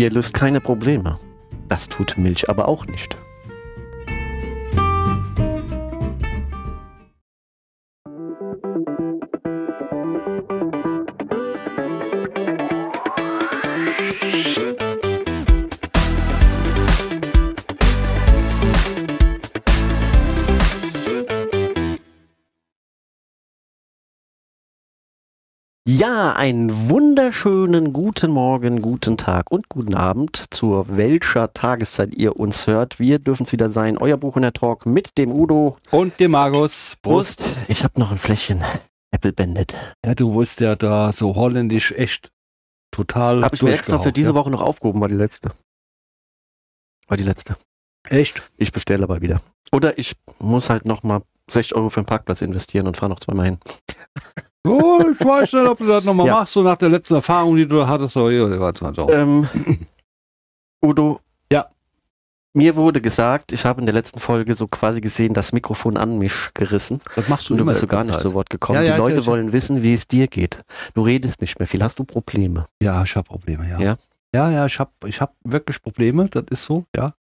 Bier 0.00 0.10
löst 0.10 0.32
keine 0.32 0.62
Probleme. 0.62 1.18
Das 1.68 1.86
tut 1.86 2.16
Milch 2.16 2.48
aber 2.48 2.68
auch 2.68 2.86
nicht. 2.86 3.18
Ja, 26.00 26.32
einen 26.32 26.88
wunderschönen 26.88 27.92
guten 27.92 28.30
Morgen, 28.30 28.80
guten 28.80 29.18
Tag 29.18 29.50
und 29.50 29.68
guten 29.68 29.92
Abend, 29.92 30.46
zu 30.48 30.86
welcher 30.88 31.52
Tageszeit 31.52 32.14
ihr 32.14 32.40
uns 32.40 32.66
hört. 32.66 32.98
Wir 32.98 33.18
dürfen 33.18 33.42
es 33.42 33.52
wieder 33.52 33.68
sein, 33.68 33.98
euer 33.98 34.16
Buch 34.16 34.36
in 34.36 34.40
der 34.40 34.54
Talk 34.54 34.86
mit 34.86 35.18
dem 35.18 35.30
Udo. 35.30 35.76
Und 35.90 36.18
dem 36.18 36.30
Markus. 36.30 36.96
Prost. 37.02 37.42
Ich 37.68 37.84
habe 37.84 38.00
noch 38.00 38.10
ein 38.10 38.18
Fläschchen 38.18 38.64
Apple 39.10 39.34
Bandit. 39.34 39.74
Ja, 40.02 40.14
du 40.14 40.32
wusst 40.32 40.60
ja 40.60 40.74
da 40.74 41.12
so 41.12 41.34
holländisch 41.34 41.92
echt 41.92 42.32
total 42.92 43.44
Habe 43.44 43.54
ich 43.54 43.60
mir 43.60 43.74
extra 43.74 43.98
für 43.98 44.10
diese 44.10 44.30
ja? 44.30 44.34
Woche 44.34 44.48
noch 44.48 44.62
aufgehoben, 44.62 45.02
war 45.02 45.08
die 45.10 45.16
letzte. 45.16 45.50
War 47.08 47.18
die 47.18 47.24
letzte. 47.24 47.56
Echt? 48.08 48.50
Ich 48.56 48.72
bestelle 48.72 49.04
aber 49.04 49.20
wieder. 49.20 49.42
Oder 49.70 49.98
ich 49.98 50.16
muss 50.38 50.70
halt 50.70 50.86
noch 50.86 51.02
mal 51.02 51.20
60 51.50 51.74
Euro 51.74 51.90
für 51.90 52.00
den 52.00 52.06
Parkplatz 52.06 52.40
investieren 52.40 52.86
und 52.86 52.96
fahre 52.96 53.10
noch 53.10 53.20
zweimal 53.20 53.44
hin. 53.44 53.58
Oh, 54.66 55.00
ich 55.12 55.20
weiß 55.24 55.52
nicht, 55.54 55.66
ob 55.66 55.78
du 55.78 55.86
das 55.86 56.04
nochmal 56.04 56.26
Ja. 56.26 56.34
machst, 56.34 56.52
so 56.52 56.62
nach 56.62 56.76
der 56.76 56.90
letzten 56.90 57.14
Erfahrung, 57.14 57.56
die 57.56 57.66
du 57.66 57.86
hattest. 57.86 58.12
So, 58.12 58.28
ja, 58.28 58.60
warte 58.60 58.84
mal, 58.84 58.94
so. 58.94 59.08
Ähm, 59.10 59.48
Udo. 60.84 61.20
Ja. 61.52 61.70
Mir 62.54 62.74
wurde 62.76 63.00
gesagt, 63.00 63.52
ich 63.52 63.64
habe 63.64 63.80
in 63.80 63.86
der 63.86 63.94
letzten 63.94 64.18
Folge 64.18 64.54
so 64.54 64.66
quasi 64.66 65.00
gesehen, 65.00 65.34
das 65.34 65.52
Mikrofon 65.52 65.96
an 65.96 66.18
mich 66.18 66.50
gerissen. 66.54 67.00
Das 67.16 67.28
machst 67.28 67.48
du 67.48 67.54
Und 67.54 67.58
du 67.58 67.64
bist 67.64 67.80
so 67.80 67.86
gar 67.86 68.04
nicht 68.04 68.20
zu 68.20 68.34
Wort 68.34 68.50
gekommen. 68.50 68.78
Ja, 68.80 68.84
ja, 68.84 68.94
Die 68.94 68.98
Leute 68.98 69.14
ich- 69.16 69.20
ich- 69.22 69.26
wollen 69.26 69.52
wissen, 69.52 69.82
wie 69.82 69.94
es 69.94 70.08
dir 70.08 70.26
geht. 70.26 70.62
Du 70.94 71.02
redest 71.02 71.40
nicht 71.40 71.58
mehr 71.58 71.66
viel. 71.68 71.82
Hast 71.82 71.98
du 71.98 72.04
Probleme? 72.04 72.66
Ja, 72.82 73.02
ich 73.04 73.14
habe 73.16 73.26
Probleme, 73.28 73.68
ja. 73.68 73.78
Ja? 73.80 73.94
Ja, 74.34 74.50
ja, 74.50 74.66
ich 74.66 74.78
habe 74.78 74.90
ich 75.06 75.20
hab 75.20 75.34
wirklich 75.44 75.80
Probleme, 75.82 76.28
das 76.28 76.44
ist 76.50 76.64
so, 76.64 76.84
ja. 76.94 77.14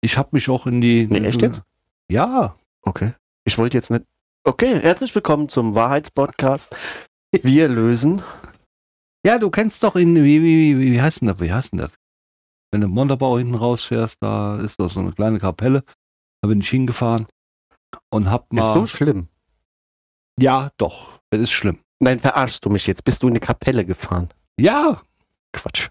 Ich 0.00 0.16
habe 0.18 0.30
mich 0.32 0.48
auch 0.48 0.66
in 0.66 0.80
die... 0.80 1.06
Nee, 1.08 1.26
echt 1.26 1.42
jetzt? 1.42 1.62
Ja. 2.10 2.56
Okay. 2.82 3.12
Ich 3.44 3.56
wollte 3.58 3.76
jetzt 3.76 3.90
nicht. 3.90 4.04
Okay, 4.44 4.80
herzlich 4.80 5.14
willkommen 5.14 5.48
zum 5.48 5.76
Wahrheitspodcast. 5.76 6.74
Wir 7.30 7.68
lösen. 7.68 8.24
Ja, 9.24 9.38
du 9.38 9.50
kennst 9.50 9.84
doch 9.84 9.94
in... 9.94 10.16
Wie, 10.16 10.42
wie, 10.42 10.80
wie, 10.80 10.92
wie 10.92 11.00
heißt 11.00 11.20
denn 11.20 11.28
das? 11.28 11.38
Wie 11.38 11.52
heißt 11.52 11.70
denn 11.72 11.78
das? 11.78 11.92
Wenn 12.72 12.80
du 12.80 12.88
im 12.88 12.92
Montabaur 12.92 13.38
hinten 13.38 13.54
rausfährst, 13.54 14.16
da 14.20 14.56
ist 14.56 14.80
doch 14.80 14.90
so 14.90 14.98
eine 14.98 15.12
kleine 15.12 15.38
Kapelle. 15.38 15.84
Da 16.40 16.48
bin 16.48 16.60
ich 16.60 16.68
hingefahren 16.68 17.28
und 18.10 18.28
hab 18.32 18.52
mal... 18.52 18.66
Ist 18.66 18.72
so 18.72 18.84
schlimm. 18.84 19.28
ja, 20.40 20.70
doch. 20.76 21.20
Es 21.30 21.38
ist 21.38 21.52
schlimm. 21.52 21.78
Nein, 22.00 22.18
verarschst 22.18 22.64
du 22.64 22.70
mich 22.70 22.88
jetzt? 22.88 23.04
Bist 23.04 23.22
du 23.22 23.28
in 23.28 23.34
die 23.34 23.40
Kapelle 23.40 23.84
gefahren? 23.84 24.28
Ja, 24.58 25.02
Quatsch. 25.52 25.88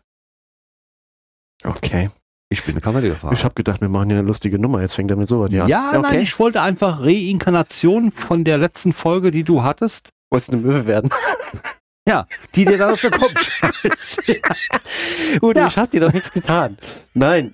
Okay. 1.63 2.09
Ich 2.51 2.63
bin 2.63 2.75
gefahren. 2.75 3.33
Ich 3.33 3.43
habe 3.43 3.53
gedacht, 3.55 3.81
wir 3.81 3.87
machen 3.89 4.09
hier 4.09 4.19
eine 4.19 4.27
lustige 4.27 4.59
Nummer. 4.59 4.81
Jetzt 4.81 4.93
fängt 4.95 5.09
er 5.09 5.17
mit 5.17 5.27
sowas 5.27 5.51
Ja, 5.51 5.65
an. 5.91 6.01
nein, 6.01 6.19
ich 6.19 6.37
wollte 6.37 6.61
einfach 6.61 6.99
Reinkarnation 7.01 8.11
von 8.11 8.43
der 8.43 8.57
letzten 8.57 8.93
Folge, 8.93 9.31
die 9.31 9.43
du 9.43 9.63
hattest, 9.63 10.09
Wolltest 10.29 10.51
du 10.53 10.57
eine 10.57 10.65
Möwe 10.65 10.85
werden? 10.85 11.09
die 12.55 12.65
dir 12.65 12.77
dann 12.77 12.91
auf 12.91 12.99
den 13.01 13.11
Kopf 13.11 13.31
scheißt. 13.41 14.21
Gut, 15.39 15.55
Ja. 15.55 15.67
ich 15.67 15.77
habe 15.77 15.87
dir 15.87 16.01
doch 16.01 16.11
nichts 16.11 16.31
getan. 16.31 16.77
Nein. 17.13 17.53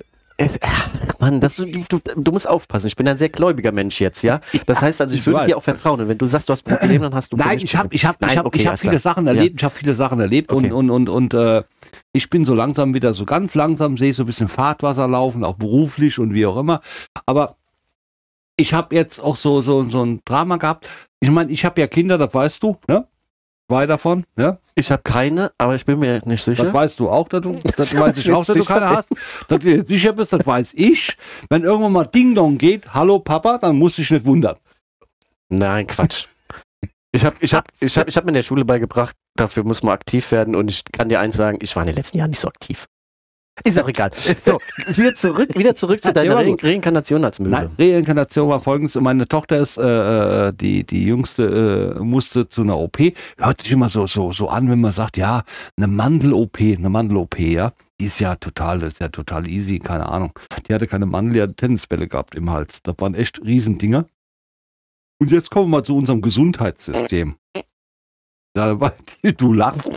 Mann, 1.20 1.40
das, 1.40 1.56
du, 1.56 1.66
du, 1.66 2.32
musst 2.32 2.48
aufpassen. 2.48 2.88
Ich 2.88 2.96
bin 2.96 3.08
ein 3.08 3.18
sehr 3.18 3.30
gläubiger 3.30 3.72
Mensch 3.72 4.00
jetzt, 4.00 4.22
ja? 4.22 4.40
Das 4.68 4.82
heißt 4.82 5.02
also, 5.02 5.16
ich 5.16 5.22
ich 5.22 5.26
würde 5.26 5.40
weiß. 5.40 5.48
dir 5.48 5.58
auch 5.58 5.64
vertrauen. 5.64 6.00
Und 6.02 6.10
wenn 6.10 6.18
du 6.18 6.28
sagst, 6.28 6.48
du 6.48 6.52
hast 6.54 6.62
Probleme, 6.62 7.06
dann 7.06 7.16
hast 7.16 7.34
du 7.34 7.38
Nein, 7.38 7.58
ich 7.58 7.76
habe 7.76 7.90
Probleme. 7.90 7.96
ich 7.96 8.06
hab, 8.06 8.16
ich 8.22 8.28
Nein, 8.28 8.38
hab, 8.38 8.46
okay, 8.46 8.60
ich 8.62 8.68
hab 8.68 8.80
viele 8.80 8.92
klar. 8.92 9.00
Sachen 9.00 9.26
Ja. 9.26 9.34
erlebt, 9.34 9.56
ich 9.58 9.64
habe 9.64 9.76
viele 9.76 9.96
Sachen 9.96 10.20
erlebt 10.20 10.52
Okay. 10.52 10.72
und, 10.72 10.92
und, 10.92 11.10
und, 11.10 11.34
und 11.34 11.34
äh, 11.34 11.64
ich 12.14 12.30
bin 12.30 12.46
so 12.46 12.54
langsam 12.54 12.94
wieder 12.94 13.14
so 13.16 13.26
ganz 13.26 13.56
langsam, 13.56 13.98
sehe 13.98 14.12
ich 14.12 14.16
so 14.16 14.24
ein 14.24 14.28
bisschen 14.28 14.48
Fahrtwasser 14.48 15.08
laufen, 15.08 15.44
auch 15.44 15.56
beruflich 15.56 16.20
und 16.20 16.34
wie 16.36 16.46
auch 16.46 16.58
immer. 16.58 16.82
Aber 17.26 17.56
ich 18.58 18.74
habe 18.74 18.96
jetzt 18.96 19.20
auch 19.20 19.38
so, 19.38 19.62
so, 19.62 19.90
so 19.90 20.04
ein 20.04 20.22
Drama 20.24 20.58
gehabt. 20.58 20.90
Ich 21.20 21.32
meine, 21.32 21.52
ich 21.52 21.66
habe 21.66 21.82
ja 21.82 21.88
Kinder, 21.88 22.18
das 22.20 22.34
weißt 22.34 22.62
du, 22.62 22.78
ne? 22.88 23.08
Zwei 23.70 23.86
davon, 23.86 24.24
ne? 24.38 24.60
Ich 24.76 24.92
habe 24.92 25.02
keine, 25.04 25.52
aber 25.58 25.76
ich 25.76 25.86
bin 25.86 26.00
mir 26.00 26.22
nicht 26.26 26.42
sicher. 26.42 26.66
Das 26.66 26.74
weißt 26.74 27.00
du 27.00 27.10
auch, 27.10 27.28
dass 27.28 27.42
du, 27.42 27.54
das 27.64 27.76
Das 27.76 28.00
weiß 28.00 28.18
ich 28.18 28.32
auch, 28.32 28.46
dass 28.46 28.56
du 28.56 28.64
keine 28.64 28.90
hast. 28.90 29.12
Dass 29.12 29.60
du 29.60 29.60
dir 29.60 29.86
sicher 29.86 30.14
bist, 30.14 30.32
das 30.32 30.46
weiß 30.46 30.74
ich. 30.76 31.18
Wenn 31.50 31.64
irgendwann 31.64 31.92
mal 31.92 32.06
Ding 32.06 32.34
Dong 32.34 32.58
geht, 32.58 32.94
hallo 32.94 33.20
Papa, 33.20 33.58
dann 33.58 33.76
musst 33.78 33.98
du 33.98 34.04
dich 34.04 34.12
nicht 34.12 34.26
wundern. 34.26 34.56
Nein, 35.50 35.88
Quatsch. 35.88 36.28
Ich 37.12 37.26
habe 37.26 37.36
ich 37.40 37.54
hab, 37.54 37.68
ich 37.80 37.98
hab, 37.98 38.08
ich 38.08 38.16
hab 38.16 38.24
mir 38.26 38.30
in 38.30 38.36
der 38.36 38.44
Schule 38.44 38.64
beigebracht, 38.64 39.16
dafür 39.36 39.64
muss 39.64 39.84
man 39.84 39.94
aktiv 39.94 40.32
werden. 40.32 40.56
Und 40.56 40.70
ich 40.70 40.84
kann 40.86 41.10
dir 41.10 41.20
eins 41.20 41.36
sagen, 41.36 41.58
ich 41.62 41.76
war 41.76 41.84
in 41.84 41.88
den 41.88 41.96
letzten 41.96 42.18
Jahren 42.18 42.30
nicht 42.30 42.40
so 42.40 42.48
aktiv. 42.48 42.86
Ist 43.64 43.80
auch 43.80 43.88
egal. 43.88 44.12
So, 44.42 44.60
wieder 44.88 45.16
zurück, 45.16 45.58
wieder 45.58 45.76
zurück 45.76 46.02
zu 46.02 46.14
deiner 46.14 46.38
Re. 46.38 46.56
Reinkarnation 46.62 47.24
als 47.24 47.40
Möwe. 47.40 47.50
Nein, 47.50 47.70
Reinkarnation 47.78 48.50
war 48.50 48.62
folgendes. 48.62 48.96
Meine 48.96 49.28
Tochter 49.28 49.58
ist, 49.58 49.78
äh, 49.78 50.48
äh, 50.48 50.54
die, 50.54 50.84
die 50.86 51.06
jüngste, 51.06 51.96
äh, 51.98 52.00
musste 52.00 52.48
zu 52.48 52.62
einer 52.62 52.78
OP. 52.78 53.00
Hört 53.38 53.62
sich 53.62 53.72
immer 53.72 53.90
so, 53.90 54.08
so, 54.08 54.34
so 54.34 54.50
an, 54.50 54.70
wenn 54.70 54.82
man 54.82 54.92
sagt, 54.92 55.18
ja, 55.18 55.44
eine 55.76 55.88
Mandel-OP, 55.88 56.60
eine 56.60 56.90
Mandel-OP, 56.90 57.40
ja. 57.40 57.74
Die 58.00 58.06
ist 58.06 58.20
ja 58.20 58.36
total, 58.36 58.84
ist 58.84 59.00
ja 59.00 59.08
total 59.08 59.48
easy, 59.48 59.80
keine 59.80 60.08
Ahnung. 60.08 60.32
Die 60.68 60.74
hatte 60.74 60.86
keine 60.86 61.08
Mandel, 61.08 61.34
die 61.34 61.42
hatte 61.42 61.56
Tennisbälle 61.56 62.08
gehabt 62.08 62.36
im 62.36 62.52
Hals. 62.52 62.84
Das 62.84 62.96
waren 63.00 63.16
echt 63.16 63.42
Riesendinger. 63.44 64.06
Und 65.20 65.32
jetzt 65.32 65.50
kommen 65.50 65.72
wir 65.72 65.78
mal 65.78 65.84
zu 65.84 65.98
unserem 65.98 66.22
Gesundheitssystem. 66.22 67.36
Du 69.38 69.54
lachst, 69.54 69.88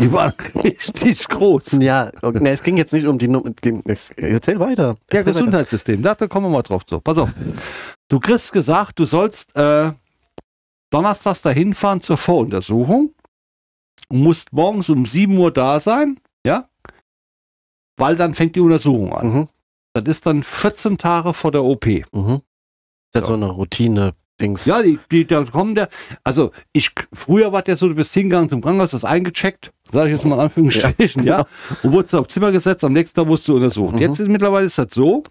die 0.00 0.12
waren 0.12 0.32
richtig 0.62 1.28
groß. 1.28 1.72
Ja, 1.80 2.10
okay, 2.22 2.38
nee, 2.40 2.50
es 2.50 2.62
ging 2.62 2.76
jetzt 2.76 2.92
nicht 2.92 3.06
um 3.06 3.18
die 3.18 3.28
Nummer. 3.28 3.50
Erzähl 4.16 4.58
weiter. 4.60 4.88
Ja, 4.88 4.94
Erzähl 5.08 5.20
weiter. 5.20 5.32
Gesundheitssystem, 5.32 6.02
da, 6.02 6.14
da 6.14 6.26
kommen 6.28 6.46
wir 6.46 6.50
mal 6.50 6.62
drauf 6.62 6.84
zu. 6.86 7.00
Pass 7.00 7.18
auf. 7.18 7.30
Du 8.08 8.18
kriegst 8.20 8.52
gesagt, 8.52 8.98
du 8.98 9.04
sollst 9.04 9.54
äh, 9.56 9.92
donnerstags 10.90 11.42
dahin 11.42 11.74
fahren 11.74 12.00
zur 12.00 12.16
Voruntersuchung 12.16 13.14
und 14.08 14.22
musst 14.22 14.52
morgens 14.52 14.88
um 14.88 15.06
7 15.06 15.36
Uhr 15.38 15.52
da 15.52 15.80
sein, 15.80 16.18
ja? 16.44 16.66
Weil 17.96 18.16
dann 18.16 18.34
fängt 18.34 18.56
die 18.56 18.60
Untersuchung 18.60 19.12
an. 19.14 19.32
Mhm, 19.32 19.48
Das 19.92 20.04
ist 20.08 20.26
dann 20.26 20.42
14 20.42 20.98
Tage 20.98 21.34
vor 21.34 21.52
der 21.52 21.62
OP. 21.64 21.86
mhm. 21.86 22.40
Ist 23.12 23.22
das 23.22 23.26
so 23.26 23.34
eine 23.34 23.56
Routine-Dings? 24.40 24.64
Ja, 24.66 24.82
die, 24.82 24.98
die, 25.10 25.26
da 25.26 25.44
kommen 25.44 25.74
der, 25.74 25.88
also 26.24 26.50
ich, 26.72 26.90
früher 27.12 27.52
war 27.52 27.62
der 27.62 27.76
so, 27.76 27.88
du 27.88 27.94
bist 27.94 28.12
hingegangen 28.14 28.48
zum 28.48 28.60
Krankenhaus, 28.62 28.90
das 28.92 29.04
eingecheckt, 29.04 29.72
sage 29.92 30.08
ich 30.08 30.14
jetzt 30.14 30.24
mal 30.24 30.34
in 30.36 30.40
Anführungsstrichen, 30.42 31.24
ja, 31.24 31.46
und 31.82 31.92
wurdest 31.92 32.14
auf 32.14 32.28
Zimmer 32.28 32.52
gesetzt, 32.52 32.84
am 32.84 32.92
nächsten 32.92 33.16
Tag 33.16 33.26
musst 33.26 33.46
du 33.48 33.54
untersucht. 33.56 33.94
Mhm. 33.96 34.00
Jetzt 34.00 34.18
ist 34.18 34.28
mittlerweile 34.28 34.66
ist 34.66 34.78
das 34.78 34.92
so, 34.92 35.22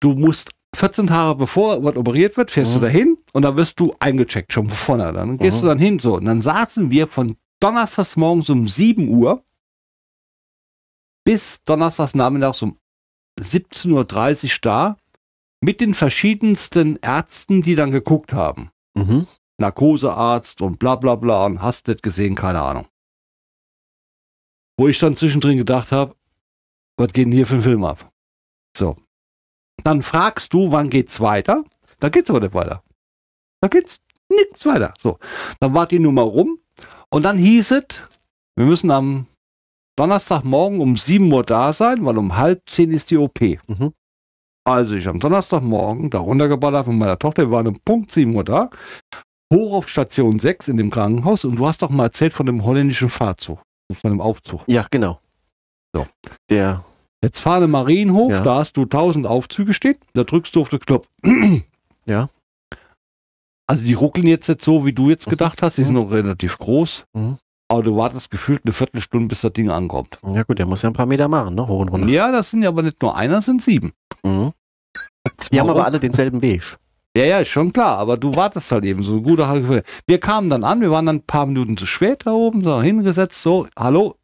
du 0.00 0.12
musst 0.14 0.50
14 0.76 1.06
Tage 1.06 1.36
bevor 1.36 1.82
was 1.84 1.96
operiert 1.96 2.36
wird, 2.36 2.50
fährst 2.50 2.72
Mhm. 2.72 2.80
du 2.80 2.86
dahin 2.86 3.18
und 3.32 3.42
dann 3.42 3.56
wirst 3.56 3.78
du 3.80 3.94
eingecheckt, 4.00 4.52
schon 4.52 4.68
von 4.68 4.76
vorne. 4.98 5.12
Dann 5.12 5.38
gehst 5.38 5.58
Mhm. 5.58 5.60
du 5.62 5.66
dann 5.68 5.78
hin, 5.78 5.98
so. 5.98 6.16
Und 6.16 6.24
dann 6.24 6.42
saßen 6.42 6.90
wir 6.90 7.06
von 7.06 7.36
donnerstags 7.60 8.16
morgens 8.16 8.50
um 8.50 8.66
7 8.66 9.08
Uhr 9.08 9.42
bis 11.24 11.62
donnerstags 11.64 12.14
nachmittags 12.14 12.60
um 12.62 12.76
17.30 13.40 14.44
Uhr 14.44 14.58
da 14.62 14.96
mit 15.64 15.80
den 15.80 15.94
verschiedensten 15.94 16.96
Ärzten, 16.96 17.62
die 17.62 17.74
dann 17.74 17.90
geguckt 17.90 18.32
haben. 18.32 18.70
Mhm. 18.94 19.26
Narkosearzt 19.58 20.60
und 20.60 20.78
bla 20.78 20.96
bla 20.96 21.14
bla 21.14 21.46
und 21.46 21.62
hast 21.62 21.88
nicht 21.88 22.02
gesehen, 22.02 22.34
keine 22.34 22.60
Ahnung. 22.60 22.86
Wo 24.78 24.88
ich 24.88 24.98
dann 24.98 25.16
zwischendrin 25.16 25.56
gedacht 25.56 25.92
habe, 25.92 26.14
was 26.96 27.12
geht 27.12 27.26
denn 27.26 27.32
hier 27.32 27.46
für 27.46 27.56
ein 27.56 27.62
Film 27.62 27.84
ab? 27.84 28.12
So. 28.76 28.96
Dann 29.82 30.02
fragst 30.02 30.52
du, 30.52 30.70
wann 30.70 30.90
geht's 30.90 31.20
weiter? 31.20 31.64
Da 31.98 32.08
geht's 32.08 32.30
aber 32.30 32.40
nicht 32.40 32.54
weiter. 32.54 32.82
Da 33.60 33.68
geht's 33.68 34.00
nichts 34.28 34.66
weiter. 34.66 34.92
So. 34.98 35.18
Dann 35.60 35.74
war 35.74 35.86
die 35.86 35.98
Nummer 35.98 36.22
rum 36.22 36.58
und 37.10 37.22
dann 37.22 37.38
hieß 37.38 37.70
es, 37.72 38.02
wir 38.56 38.66
müssen 38.66 38.90
am 38.90 39.26
Donnerstagmorgen 39.96 40.80
um 40.80 40.96
7 40.96 41.32
Uhr 41.32 41.44
da 41.44 41.72
sein, 41.72 42.04
weil 42.04 42.18
um 42.18 42.36
halb 42.36 42.68
10 42.68 42.90
ist 42.90 43.10
die 43.10 43.16
OP. 43.16 43.40
Mhm. 43.40 43.92
Also 44.66 44.94
ich 44.94 45.06
am 45.08 45.20
Donnerstagmorgen 45.20 46.10
da 46.10 46.18
runtergeballert 46.18 46.86
von 46.86 46.96
meiner 46.98 47.18
Tochter, 47.18 47.42
wir 47.42 47.50
waren 47.50 47.66
um 47.66 47.78
Punkt 47.84 48.10
7 48.10 48.34
Uhr 48.34 48.44
da, 48.44 48.70
hoch 49.52 49.74
auf 49.74 49.88
Station 49.88 50.38
6 50.38 50.68
in 50.68 50.78
dem 50.78 50.90
Krankenhaus 50.90 51.44
und 51.44 51.56
du 51.56 51.66
hast 51.66 51.82
doch 51.82 51.90
mal 51.90 52.04
erzählt 52.04 52.32
von 52.32 52.46
dem 52.46 52.64
holländischen 52.64 53.10
Fahrzug, 53.10 53.60
von 53.92 54.10
dem 54.10 54.20
Aufzug. 54.22 54.62
Ja, 54.66 54.86
genau. 54.90 55.20
So. 55.94 56.06
Der, 56.50 56.82
Jetzt 57.22 57.38
fahr 57.40 57.56
in 57.56 57.62
den 57.62 57.70
Marienhof, 57.70 58.32
Ja. 58.32 58.40
da 58.42 58.54
hast 58.56 58.76
du 58.76 58.82
1000 58.82 59.26
Aufzüge 59.26 59.72
stehen, 59.74 59.96
da 60.14 60.24
drückst 60.24 60.54
du 60.54 60.60
auf 60.62 60.68
den 60.70 60.80
Knopf. 60.80 61.08
Ja. 62.06 62.28
Also 63.66 63.86
die 63.86 63.94
ruckeln 63.94 64.26
jetzt 64.26 64.46
nicht 64.46 64.60
so, 64.60 64.84
wie 64.84 64.92
du 64.92 65.08
jetzt 65.08 65.26
Mhm. 65.26 65.30
gedacht 65.30 65.62
hast, 65.62 65.78
die 65.78 65.84
sind 65.84 65.94
noch 65.94 66.10
relativ 66.10 66.58
groß. 66.58 67.04
Mhm. 67.14 67.36
aber 67.70 67.82
du 67.82 67.96
wartest 67.96 68.30
gefühlt 68.30 68.60
eine 68.64 68.74
Viertelstunde, 68.74 69.26
bis 69.26 69.40
das 69.40 69.54
Ding 69.54 69.70
ankommt. 69.70 70.18
Ja 70.22 70.42
gut, 70.42 70.58
der 70.58 70.66
muss 70.66 70.82
ja 70.82 70.90
ein 70.90 70.92
paar 70.92 71.06
Meter 71.06 71.28
machen, 71.28 71.54
ne? 71.54 71.66
Hoch 71.66 71.80
und 71.80 71.88
runter. 71.88 72.06
Ja, 72.08 72.30
das 72.30 72.50
sind 72.50 72.62
ja 72.62 72.68
aber 72.68 72.82
nicht 72.82 73.00
nur 73.00 73.16
einer, 73.16 73.36
das 73.36 73.46
sind 73.46 73.62
sieben. 73.62 73.92
Mhm. 74.24 74.52
Die 75.52 75.60
haben 75.60 75.70
aber 75.70 75.84
alle 75.84 76.00
denselben 76.00 76.42
Weg. 76.42 76.62
Ja, 77.16 77.24
ja, 77.24 77.38
ist 77.38 77.48
schon 77.48 77.72
klar, 77.72 77.98
aber 77.98 78.16
du 78.16 78.34
wartest 78.34 78.72
halt 78.72 78.84
eben 78.84 79.02
so 79.04 79.12
eine 79.12 79.22
gute 79.22 79.46
halbe 79.46 79.64
Stunde. 79.66 79.84
Wir 80.06 80.18
kamen 80.18 80.50
dann 80.50 80.64
an, 80.64 80.80
wir 80.80 80.90
waren 80.90 81.06
dann 81.06 81.16
ein 81.16 81.22
paar 81.22 81.46
Minuten 81.46 81.76
zu 81.76 81.86
spät 81.86 82.26
da 82.26 82.32
oben, 82.32 82.64
so 82.64 82.82
hingesetzt, 82.82 83.40
so, 83.40 83.68
hallo, 83.78 84.16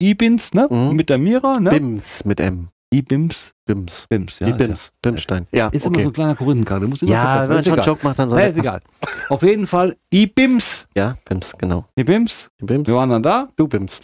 Ibins, 0.00 0.54
ne? 0.54 0.68
Mhm. 0.70 0.94
Mit 0.94 1.08
der 1.10 1.18
Mira, 1.18 1.58
ne? 1.58 1.70
Bims 1.70 2.24
mit 2.24 2.38
M. 2.38 2.68
Ibims, 2.94 3.52
Bims. 3.66 4.06
Bims, 4.08 4.38
ja. 4.38 4.46
Wie 4.46 4.50
ist 4.52 4.58
Bims. 4.58 4.92
Bimstein. 5.02 5.46
Ja, 5.50 5.58
Ja, 5.64 5.68
ist 5.70 5.84
immer 5.86 5.94
so 5.96 6.00
okay. 6.00 6.06
ein 6.08 6.12
kleiner 6.12 6.36
Korinthenkarte, 6.36 6.86
muss 6.86 7.02
ich 7.02 7.08
Ja, 7.10 7.42
wenn 7.42 7.54
man 7.54 7.62
schon 7.64 7.72
einen 7.72 7.78
Joke. 7.82 7.86
Joke 7.90 8.06
macht, 8.06 8.18
dann 8.20 8.28
soll 8.28 8.38
Ja, 8.40 8.46
ist 8.46 8.58
egal. 8.58 8.80
Auf 9.28 9.42
jeden 9.42 9.66
Fall, 9.66 9.96
Ibims, 10.12 10.86
Ja, 10.94 11.16
Bims, 11.28 11.56
genau. 11.58 11.86
Ibims, 11.96 12.48
Bims. 12.58 12.86
wir 12.86 12.94
waren 12.94 13.10
dann 13.10 13.22
da, 13.24 13.48
Du 13.56 13.66
Bims. 13.66 14.00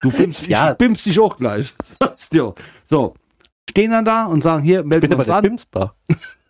du 0.00 0.10
bimmst, 0.10 0.46
Ja. 0.48 0.72
ich 0.72 0.78
bimmst 0.78 1.06
dich 1.06 1.20
auch 1.20 1.36
gleich. 1.36 1.72
Du. 2.32 2.52
So, 2.86 3.14
stehen 3.68 3.90
dann 3.90 4.04
da 4.04 4.26
und 4.26 4.42
sagen, 4.42 4.62
hier, 4.62 4.84
melden 4.84 5.10
wir 5.10 5.18
uns 5.18 5.28
an. 5.28 5.42
Bimsbar. 5.42 5.96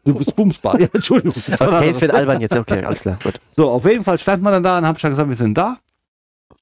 Du 0.04 0.14
bist 0.14 0.36
bumsbar. 0.36 0.78
Ja, 0.80 0.88
Entschuldigung. 0.92 1.34
Okay, 1.36 1.86
jetzt 1.86 2.00
wird 2.00 2.12
albern 2.12 2.40
jetzt. 2.40 2.56
Okay, 2.56 2.84
alles 2.84 3.00
klar. 3.00 3.18
Gut. 3.22 3.40
So, 3.56 3.70
auf 3.70 3.84
jeden 3.86 4.04
Fall 4.04 4.18
stand 4.18 4.42
man 4.42 4.52
dann 4.52 4.62
da 4.62 4.78
und 4.78 4.86
hab 4.86 4.96
ich 4.96 5.02
dann 5.02 5.12
gesagt, 5.12 5.28
wir 5.28 5.36
sind 5.36 5.54
da. 5.54 5.78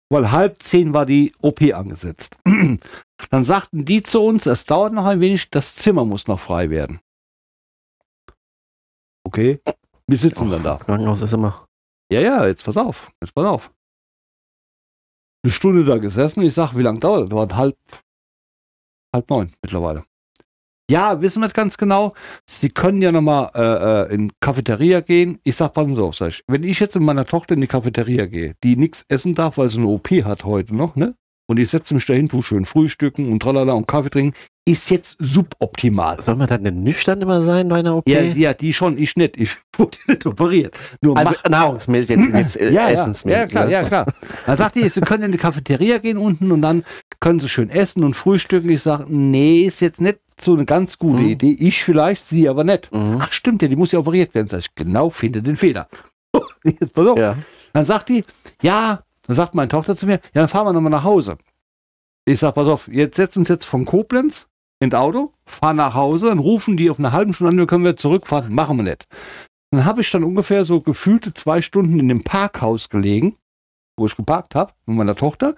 Weil 0.08 0.30
halb 0.30 0.62
zehn 0.62 0.92
war 0.92 1.06
die 1.06 1.32
OP 1.40 1.62
angesetzt. 1.72 2.36
Dann 3.30 3.44
sagten 3.44 3.84
die 3.84 4.02
zu 4.02 4.20
uns, 4.20 4.44
es 4.46 4.66
dauert 4.66 4.92
noch 4.92 5.06
ein 5.06 5.20
wenig, 5.20 5.48
das 5.48 5.74
Zimmer 5.76 6.04
muss 6.04 6.26
noch 6.26 6.40
frei 6.40 6.68
werden. 6.68 7.00
Okay, 9.24 9.60
wir 10.06 10.18
sitzen 10.18 10.50
dann 10.50 10.62
da. 10.64 10.76
Krankenhaus 10.76 11.22
ist 11.22 11.32
immer. 11.32 11.66
Ja, 12.12 12.20
ja, 12.20 12.46
jetzt 12.46 12.64
pass 12.64 12.76
auf, 12.76 13.10
jetzt 13.22 13.34
pass 13.34 13.46
auf. 13.46 13.70
Eine 15.44 15.52
Stunde 15.52 15.84
da 15.84 15.98
gesessen, 15.98 16.42
ich 16.42 16.52
sag, 16.52 16.76
wie 16.76 16.82
lange 16.82 16.98
dauert 16.98 17.22
das? 17.22 17.28
Dauert 17.30 17.54
halb, 17.54 17.78
halb 19.14 19.30
neun 19.30 19.52
mittlerweile. 19.62 20.04
Ja, 20.92 21.22
wissen 21.22 21.40
wir 21.40 21.48
ganz 21.48 21.78
genau. 21.78 22.12
Sie 22.44 22.68
können 22.68 23.00
ja 23.00 23.10
nochmal 23.12 23.50
äh, 23.54 24.12
äh, 24.12 24.14
in 24.14 24.28
die 24.28 24.34
Cafeteria 24.40 25.00
gehen. 25.00 25.38
Ich 25.42 25.56
sag, 25.56 25.72
passen 25.72 25.94
Sie 25.94 26.02
auf, 26.02 26.16
sag 26.16 26.28
ich. 26.28 26.44
Wenn 26.48 26.64
ich 26.64 26.80
jetzt 26.80 26.94
mit 26.96 27.04
meiner 27.04 27.24
Tochter 27.24 27.54
in 27.54 27.62
die 27.62 27.66
Cafeteria 27.66 28.26
gehe, 28.26 28.52
die 28.62 28.76
nichts 28.76 29.06
essen 29.08 29.34
darf, 29.34 29.56
weil 29.56 29.70
sie 29.70 29.78
eine 29.78 29.86
OP 29.86 30.10
hat 30.10 30.44
heute 30.44 30.74
noch, 30.76 30.94
ne? 30.94 31.14
Und 31.46 31.58
ich 31.58 31.70
setze 31.70 31.94
mich 31.94 32.04
dahin, 32.04 32.28
tu 32.28 32.42
schön 32.42 32.66
frühstücken 32.66 33.32
und 33.32 33.40
tralala 33.40 33.72
und 33.72 33.88
Kaffee 33.88 34.10
trinken, 34.10 34.36
ist 34.66 34.90
jetzt 34.90 35.16
suboptimal. 35.18 36.20
Soll 36.20 36.36
man 36.36 36.46
dann 36.46 36.62
denn 36.62 36.82
nüchtern 36.82 37.20
immer 37.22 37.42
sein 37.42 37.68
bei 37.68 37.80
einer 37.80 37.96
OP? 37.96 38.08
Ja, 38.08 38.20
ja, 38.20 38.52
die 38.52 38.72
schon, 38.74 38.98
ich 38.98 39.16
nicht. 39.16 39.38
Ich 39.38 39.56
wurde 39.76 39.96
nicht 40.06 40.26
operiert. 40.26 40.76
Nur 41.00 41.16
Also 41.16 41.34
nahrungsmäßig, 41.48 42.16
jetzt, 42.16 42.34
jetzt 42.34 42.56
äh, 42.60 42.66
ja, 42.70 42.82
ja, 42.82 42.90
Essensmäßig. 42.90 43.40
ja, 43.40 43.46
klar, 43.46 43.64
ne? 43.64 43.72
ja, 43.72 43.82
klar. 43.82 44.06
Dann 44.46 44.56
sagt 44.58 44.76
die, 44.76 44.88
Sie 44.88 45.00
können 45.00 45.24
in 45.24 45.32
die 45.32 45.38
Cafeteria 45.38 45.98
gehen 45.98 46.18
unten 46.18 46.52
und 46.52 46.60
dann 46.60 46.84
können 47.18 47.40
Sie 47.40 47.48
schön 47.48 47.70
essen 47.70 48.04
und 48.04 48.14
frühstücken. 48.14 48.68
Ich 48.68 48.82
sage, 48.82 49.06
nee, 49.08 49.62
ist 49.62 49.80
jetzt 49.80 50.00
nicht 50.00 50.18
so 50.42 50.54
eine 50.54 50.64
ganz 50.64 50.98
gute 50.98 51.22
Mhm. 51.22 51.28
Idee. 51.28 51.56
Ich 51.58 51.82
vielleicht, 51.84 52.26
Sie 52.26 52.48
aber 52.48 52.64
nicht. 52.64 52.92
Mhm. 52.92 53.18
Ach, 53.20 53.32
stimmt 53.32 53.62
ja, 53.62 53.68
die 53.68 53.76
muss 53.76 53.92
ja 53.92 53.98
operiert 53.98 54.34
werden. 54.34 54.48
Sag 54.48 54.60
ich, 54.60 54.74
genau, 54.74 55.08
finde 55.08 55.42
den 55.42 55.56
Fehler. 55.56 55.88
Jetzt 56.64 56.94
pass 56.94 57.06
auf. 57.06 57.18
Ja. 57.18 57.36
Dann 57.72 57.84
sagt 57.84 58.08
die, 58.08 58.24
ja, 58.62 59.02
dann 59.26 59.36
sagt 59.36 59.54
meine 59.54 59.68
Tochter 59.68 59.96
zu 59.96 60.06
mir, 60.06 60.14
ja, 60.14 60.42
dann 60.42 60.48
fahren 60.48 60.66
wir 60.66 60.72
nochmal 60.72 60.90
nach 60.90 61.04
Hause. 61.04 61.38
Ich 62.24 62.40
sag, 62.40 62.54
pass 62.54 62.68
auf, 62.68 62.86
jetzt 62.88 63.16
setzen 63.16 63.40
uns 63.40 63.48
jetzt 63.48 63.64
von 63.64 63.84
Koblenz 63.84 64.46
in 64.80 64.90
das 64.90 65.00
Auto, 65.00 65.32
fahren 65.44 65.76
nach 65.76 65.94
Hause, 65.94 66.28
dann 66.28 66.38
rufen 66.38 66.76
die 66.76 66.90
auf 66.90 66.98
eine 66.98 67.12
halbe 67.12 67.32
Stunde 67.32 67.50
an, 67.52 67.56
dann 67.56 67.66
können 67.66 67.84
wir 67.84 67.96
zurückfahren. 67.96 68.54
Machen 68.54 68.76
wir 68.76 68.82
nicht. 68.84 69.06
Dann 69.70 69.84
habe 69.84 70.02
ich 70.02 70.10
dann 70.10 70.22
ungefähr 70.22 70.64
so 70.64 70.80
gefühlte 70.80 71.32
zwei 71.32 71.62
Stunden 71.62 71.98
in 71.98 72.08
dem 72.08 72.22
Parkhaus 72.22 72.88
gelegen, 72.88 73.36
wo 73.96 74.06
ich 74.06 74.16
geparkt 74.16 74.54
habe, 74.54 74.72
mit 74.86 74.96
meiner 74.98 75.16
Tochter. 75.16 75.54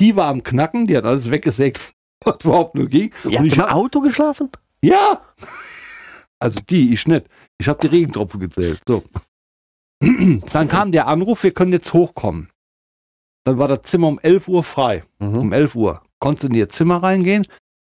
Die 0.00 0.16
war 0.16 0.28
am 0.28 0.42
Knacken, 0.42 0.86
die 0.86 0.96
hat 0.96 1.04
alles 1.04 1.30
weggesägt, 1.30 1.92
was 2.24 2.36
überhaupt 2.44 2.74
nur 2.74 2.86
ging. 2.88 3.12
Ihr 3.28 3.38
habt 3.38 3.52
im 3.52 3.58
hab- 3.62 3.72
Auto 3.72 4.00
geschlafen? 4.00 4.50
ja! 4.82 5.22
Also 6.40 6.60
die, 6.70 6.92
ich 6.92 7.04
nicht. 7.08 7.26
Ich 7.60 7.66
habe 7.66 7.80
die 7.80 7.88
Regentropfen 7.88 8.38
gezählt. 8.38 8.80
So. 8.86 9.02
Dann 10.00 10.68
kam 10.68 10.92
der 10.92 11.08
Anruf, 11.08 11.42
wir 11.42 11.52
können 11.52 11.72
jetzt 11.72 11.92
hochkommen. 11.92 12.48
Dann 13.44 13.58
war 13.58 13.66
das 13.66 13.82
Zimmer 13.82 14.06
um 14.06 14.20
11 14.20 14.46
Uhr 14.46 14.62
frei. 14.62 15.02
Mhm. 15.18 15.36
Um 15.36 15.52
11 15.52 15.74
Uhr. 15.74 16.00
Konntest 16.20 16.44
in 16.44 16.54
ihr 16.54 16.68
Zimmer 16.68 17.02
reingehen. 17.02 17.44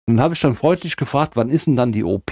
Dann 0.05 0.21
habe 0.21 0.35
ich 0.35 0.41
dann 0.41 0.57
freundlich 0.57 0.97
gefragt, 0.97 1.37
wann 1.37 1.49
ist 1.49 1.67
denn 1.67 1.77
dann 1.77 1.91
die 1.91 2.05
OP? 2.05 2.31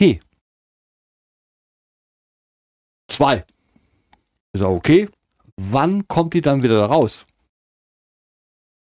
Zwei. 3.11 3.45
Ich 4.53 4.61
sage, 4.61 4.75
okay. 4.75 5.09
Wann 5.57 6.07
kommt 6.09 6.35
die 6.35 6.43
dann 6.43 6.63
wieder 6.63 6.77
da 6.77 6.85
raus? 6.87 7.27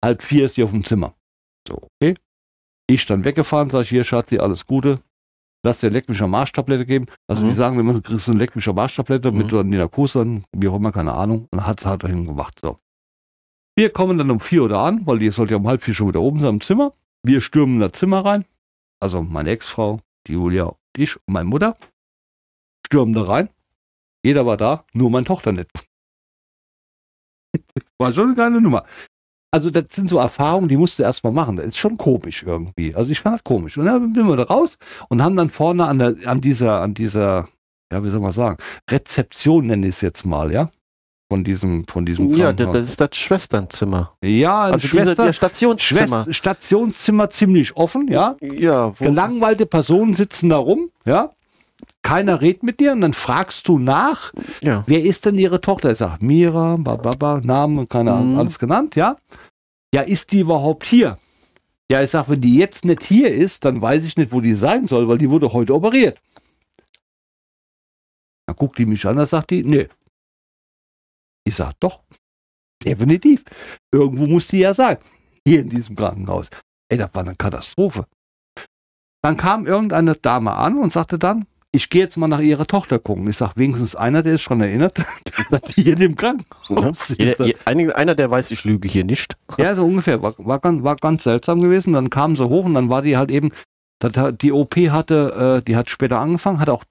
Halb 0.04 0.22
vier 0.22 0.46
ist 0.46 0.58
die 0.58 0.63
auf 0.63 0.69
dem 0.72 0.86
Zimmer. 0.86 1.16
So, 1.68 1.90
okay. 2.00 2.16
Ich 2.88 3.06
dann 3.06 3.24
weggefahren, 3.26 3.70
sage 3.70 3.84
ich, 3.84 3.90
hier, 3.90 4.04
Schatzi, 4.04 4.38
alles 4.38 4.66
Gute. 4.66 5.02
Lass 5.64 5.80
dir 5.80 5.90
Leck 5.90 6.08
mich 6.08 6.22
am 6.22 6.30
Marschtablette 6.32 6.86
geben. 6.86 7.08
Also 7.28 7.44
Mhm. 7.44 7.48
die 7.50 7.54
sagen 7.56 7.80
immer, 7.80 7.94
du 7.94 8.02
kriegst 8.02 8.30
eine 8.30 8.38
Leck 8.38 8.56
mich 8.56 8.68
am 8.70 8.76
Marschtablette, 8.76 9.32
Mhm. 9.32 9.72
die 9.72 9.78
Narkose 9.78 10.20
dann, 10.20 10.44
wie 10.56 10.68
auch 10.68 10.76
immer, 10.76 10.92
keine 10.92 11.14
Ahnung. 11.14 11.48
Und 11.52 11.66
hat 11.66 11.80
es 11.80 11.86
halt 11.88 12.04
dahin 12.04 12.26
gemacht. 12.28 12.60
So. 12.62 12.78
Wir 13.76 13.90
kommen 13.92 14.18
dann 14.20 14.30
um 14.30 14.40
vier 14.40 14.62
Uhr 14.64 14.70
da 14.70 14.86
an, 14.86 15.06
weil 15.08 15.18
die 15.20 15.32
sollte 15.32 15.52
ja 15.54 15.58
um 15.58 15.68
halb 15.68 15.82
vier 15.84 15.96
schon 15.96 16.08
wieder 16.10 16.22
oben 16.22 16.40
sein 16.40 16.56
im 16.56 16.62
Zimmer. 16.62 16.94
Wir 17.24 17.42
stürmen 17.42 17.76
in 17.76 17.82
das 17.82 17.94
Zimmer 17.94 18.24
rein. 18.24 18.46
Also 19.00 19.24
meine 19.24 19.50
Ex-Frau, 19.50 20.02
die 20.28 20.34
Julia, 20.34 20.76
ich 20.96 21.16
und 21.18 21.34
meine 21.34 21.50
Mutter. 21.50 21.76
Stürmen 22.86 23.14
da 23.16 23.24
rein. 23.24 23.50
Jeder 24.24 24.46
war 24.46 24.58
da, 24.58 24.86
nur 24.94 25.10
meine 25.10 25.26
Tochter 25.26 25.52
nicht. 25.52 25.70
War 28.00 28.14
schon 28.14 28.28
eine 28.28 28.36
geile 28.36 28.62
Nummer. 28.62 28.86
Also 29.51 29.69
das 29.69 29.86
sind 29.92 30.09
so 30.09 30.18
Erfahrungen, 30.18 30.68
die 30.68 30.77
musst 30.77 31.00
du 31.00 31.03
erstmal 31.03 31.31
machen. 31.31 31.57
Das 31.57 31.68
ist 31.68 31.77
schon 31.77 31.97
komisch 31.97 32.44
irgendwie. 32.44 32.94
Also 32.94 33.12
ich 33.12 33.21
fand 33.21 33.36
das 33.36 33.44
komisch. 33.44 33.77
Und 33.77 33.86
dann 33.86 34.13
sind 34.13 34.27
wir 34.27 34.36
da 34.36 34.44
raus 34.44 34.77
und 35.09 35.24
haben 35.24 35.36
dann 35.36 35.50
vorne 35.50 35.86
an, 35.86 35.97
der, 35.97 36.15
an 36.25 36.42
dieser, 36.42 36.81
an 36.81 36.94
dieser, 36.94 37.47
ja, 37.92 38.03
wie 38.03 38.09
soll 38.09 38.19
man 38.19 38.33
sagen, 38.33 38.57
Rezeption 38.89 39.68
nenne 39.68 39.88
ich 39.88 39.95
es 39.95 40.01
jetzt 40.01 40.25
mal, 40.25 40.51
ja? 40.51 40.69
Von 41.31 41.44
diesem, 41.44 41.88
von 41.88 42.06
diesem 42.06 42.30
Ja, 42.36 42.53
das, 42.53 42.89
ist 42.89 43.01
das 43.01 43.09
Schwesternzimmer. 43.13 44.13
Ja, 44.24 44.62
Also 44.63 44.88
Schwester, 44.88 45.25
der 45.25 45.33
Stationszimmer. 45.33 46.07
Schwester, 46.07 46.33
Stationszimmer 46.33 47.30
ziemlich 47.31 47.75
offen, 47.77 48.07
ja. 48.09 48.36
Ja, 48.41 48.94
Gelangweilte 49.00 49.65
Personen 49.65 50.13
sitzen 50.13 50.50
da 50.50 50.57
rum, 50.57 50.91
ja. 51.06 51.31
Keiner 52.06 52.40
redet 52.40 52.62
mit 52.62 52.80
dir 52.80 52.92
und 52.92 53.02
dann 53.02 53.13
fragst 53.13 53.68
du 53.68 53.80
nach, 53.80 54.31
ja. 54.62 54.84
wer 54.86 55.02
ist 55.04 55.25
denn 55.25 55.40
ihre 55.40 55.60
Tochter? 55.60 55.92
Ich 55.92 55.98
sag, 55.98 56.22
Mira, 56.22 56.78
Bababa, 56.78 57.42
Namen, 57.44 57.89
keine 57.89 58.13
Ahnung, 58.13 58.34
Mhm. 58.34 58.38
alles 58.39 58.60
genannt, 58.60 58.96
ja. 58.96 59.15
Ja, 59.91 60.01
ist 60.01 60.32
die 60.32 60.41
überhaupt 60.41 60.86
hier? 60.86 61.18
Ja, 61.89 62.03
ich 62.03 62.12
sag, 62.12 62.29
wenn 62.29 62.41
die 62.41 62.58
jetzt 62.58 62.86
nicht 62.86 63.01
hier 63.03 63.34
ist, 63.34 63.65
dann 63.65 63.82
weiß 63.82 64.06
ich 64.06 64.18
nicht, 64.18 64.32
wo 64.32 64.39
die 64.39 64.53
sein 64.53 64.86
soll, 64.86 65.08
weil 65.08 65.18
die 65.18 65.32
wurde 65.32 65.51
heute 65.51 65.74
operiert. 65.74 66.20
Dann 68.46 68.56
guckt 68.56 68.77
die 68.77 68.86
mich 68.86 69.03
an, 69.08 69.18
dann 69.18 69.25
sagt 69.25 69.50
die, 69.50 69.63
nee. 69.63 69.89
Ich 71.44 71.56
sag, 71.56 71.74
doch, 71.79 72.01
definitiv. 72.84 73.44
Irgendwo 73.91 74.27
muss 74.27 74.46
die 74.48 74.60
ja 74.60 74.75
sein. 74.75 74.98
Hier 75.44 75.62
in 75.62 75.70
diesem 75.70 75.96
Krankenhaus. 75.96 76.50
Ey, 76.89 77.00
das 77.00 77.10
war 77.13 77.24
eine 77.24 77.36
Katastrophe. 77.36 78.06
Dann 79.24 79.38
kam 79.38 79.65
irgendeine 79.65 80.13
Dame 80.15 80.53
an 80.53 80.77
und 80.77 80.91
sagte 80.91 81.18
dann, 81.18 81.48
ich 81.75 81.89
gehe 81.89 82.01
jetzt 82.01 82.17
mal 82.17 82.27
nach 82.27 82.39
ihrer 82.39 82.65
Tochter 82.65 83.00
gucken. 83.00 83.27
Ich 83.29 83.38
sag, 83.38 83.55
wenigstens 83.58 83.96
einer, 83.96 84.24
der 84.24 84.36
ist 84.36 84.41
schon 84.41 84.62
erinnert, 84.62 84.94
dass 85.51 85.62
die 85.74 85.84
hier 85.84 85.96
dem 85.96 86.15
Krankenhaus 86.15 87.15
Ja, 87.17 87.25
ist. 87.25 87.67
einige- 87.67 87.96
einer, 87.96 88.15
der 88.15 88.32
weiß, 88.32 88.51
ich 88.51 88.63
lüge 88.63 88.88
hier 88.88 89.03
nicht. 89.03 89.36
Ja, 89.58 89.75
so 89.75 89.86
ungefähr. 89.86 90.22
War, 90.22 90.34
war, 90.38 90.60
ganz, 90.60 90.84
war 90.84 90.96
ganz 90.96 91.24
seltsam 91.24 91.60
gewesen. 91.62 91.94
Dann 91.94 92.10
kamen 92.10 92.36
sie 92.36 92.48
hoch 92.48 92.65
und 92.65 92.74
dann 92.74 92.89
war 92.89 93.01
die 93.01 93.17
halt 93.17 93.32
eben, 93.32 93.51
die 94.41 94.51
OP 94.51 94.75
hatte, 94.75 95.60
äh, 95.62 95.65
die 95.65 95.75
hat 95.75 95.89
später 95.89 96.20
angefangen, 96.20 96.60
hat 96.60 96.70
auch 96.70 96.84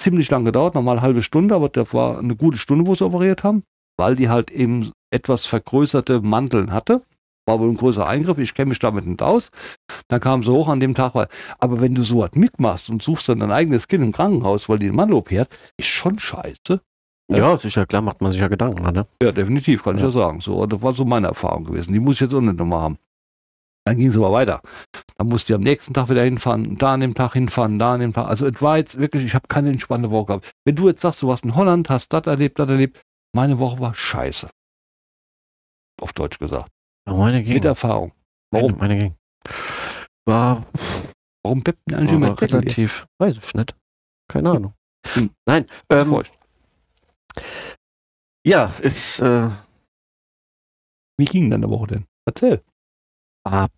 ziemlich 0.00 0.30
lang 0.30 0.44
gedauert, 0.44 0.74
normal 0.74 0.96
eine 0.98 1.02
halbe 1.02 1.22
Stunde, 1.22 1.54
aber 1.54 1.68
das 1.68 1.92
war 1.94 2.18
eine 2.18 2.34
gute 2.34 2.58
Stunde, 2.58 2.86
wo 2.86 2.94
sie 2.94 3.04
operiert 3.04 3.44
haben, 3.44 3.62
weil 3.96 4.16
die 4.16 4.28
halt 4.28 4.50
eben 4.50 4.90
etwas 5.10 5.46
vergrößerte 5.46 6.20
Mandeln 6.22 6.72
hatte. 6.72 7.02
War 7.46 7.58
wohl 7.58 7.70
ein 7.70 7.76
größerer 7.76 8.06
Eingriff, 8.06 8.38
ich 8.38 8.54
kenne 8.54 8.68
mich 8.68 8.78
damit 8.78 9.06
nicht 9.06 9.22
aus. 9.22 9.50
Dann 10.08 10.20
kamen 10.20 10.42
sie 10.42 10.52
hoch 10.52 10.68
an 10.68 10.80
dem 10.80 10.94
Tag, 10.94 11.14
weil, 11.14 11.28
aber 11.58 11.80
wenn 11.80 11.94
du 11.94 12.02
so 12.02 12.18
was 12.18 12.32
mitmachst 12.34 12.88
und 12.88 13.02
suchst 13.02 13.28
dann 13.28 13.40
dein 13.40 13.50
eigenes 13.50 13.88
Kind 13.88 14.04
im 14.04 14.12
Krankenhaus, 14.12 14.68
weil 14.68 14.78
die 14.78 14.86
einen 14.86 14.96
Mandel 14.96 15.16
operiert, 15.16 15.48
ist 15.76 15.88
schon 15.88 16.18
scheiße. 16.18 16.80
Ja, 17.30 17.56
sicher, 17.56 17.86
klar, 17.86 18.02
macht 18.02 18.20
man 18.20 18.30
sich 18.30 18.40
ja 18.40 18.48
Gedanken, 18.48 18.82
ne? 18.92 19.06
Ja, 19.22 19.32
definitiv, 19.32 19.82
kann 19.82 19.96
ich 19.96 20.02
Ja. 20.02 20.08
ja 20.08 20.12
sagen. 20.12 20.40
So, 20.40 20.66
das 20.66 20.82
war 20.82 20.94
so 20.94 21.04
meine 21.04 21.28
Erfahrung 21.28 21.64
gewesen. 21.64 21.92
Die 21.92 22.00
muss 22.00 22.16
ich 22.16 22.20
jetzt 22.20 22.34
auch 22.34 22.40
nicht 22.40 22.58
nochmal 22.58 22.80
haben. 22.80 22.98
Dann 23.84 23.96
ging 23.96 24.08
es 24.08 24.16
aber 24.16 24.32
weiter. 24.32 24.60
Dann 25.16 25.28
musste 25.28 25.52
ich 25.52 25.56
am 25.56 25.62
nächsten 25.62 25.94
Tag 25.94 26.08
wieder 26.08 26.22
hinfahren, 26.22 26.76
da 26.76 26.92
an 26.94 27.00
dem 27.00 27.14
Tag 27.14 27.32
hinfahren, 27.32 27.78
da 27.78 27.94
an 27.94 28.00
dem 28.00 28.12
Tag. 28.12 28.28
Also 28.28 28.46
es 28.46 28.60
war 28.62 28.76
jetzt 28.76 28.98
wirklich, 28.98 29.24
ich 29.24 29.34
habe 29.34 29.48
keine 29.48 29.70
entspannte 29.70 30.10
Woche 30.10 30.26
gehabt. 30.26 30.52
Wenn 30.64 30.76
du 30.76 30.88
jetzt 30.88 31.00
sagst, 31.00 31.22
du 31.22 31.28
warst 31.28 31.44
in 31.44 31.56
Holland, 31.56 31.88
hast 31.90 32.12
das 32.12 32.26
erlebt, 32.26 32.58
das 32.58 32.68
erlebt, 32.68 33.02
meine 33.34 33.58
Woche 33.58 33.80
war 33.80 33.94
scheiße. 33.94 34.48
Auf 36.00 36.12
Deutsch 36.12 36.38
gesagt. 36.38 36.70
Meine 37.06 37.42
ging. 37.42 37.54
Mit 37.54 37.64
Erfahrung. 37.64 38.12
Warum? 38.50 38.72
Meine, 38.72 38.94
meine 38.94 38.98
ging. 38.98 39.16
War, 40.24 40.64
Warum 41.42 41.62
war 41.64 41.98
immer 42.00 42.34
Deckel? 42.34 42.58
relativ, 42.58 43.06
weiß 43.18 43.38
ich 43.38 43.54
nicht. 43.54 43.74
Keine 44.28 44.50
Ahnung. 44.50 44.74
Hm. 45.14 45.30
Nein, 45.46 45.66
ähm, 45.90 46.22
ja, 48.46 48.66
ist, 48.80 49.20
äh, 49.20 49.48
Wie 51.18 51.24
ging 51.24 51.50
denn 51.50 51.60
der 51.60 51.70
Woche 51.70 51.86
denn? 51.88 52.06
Erzähl. 52.26 52.62
Ah, 53.44 53.68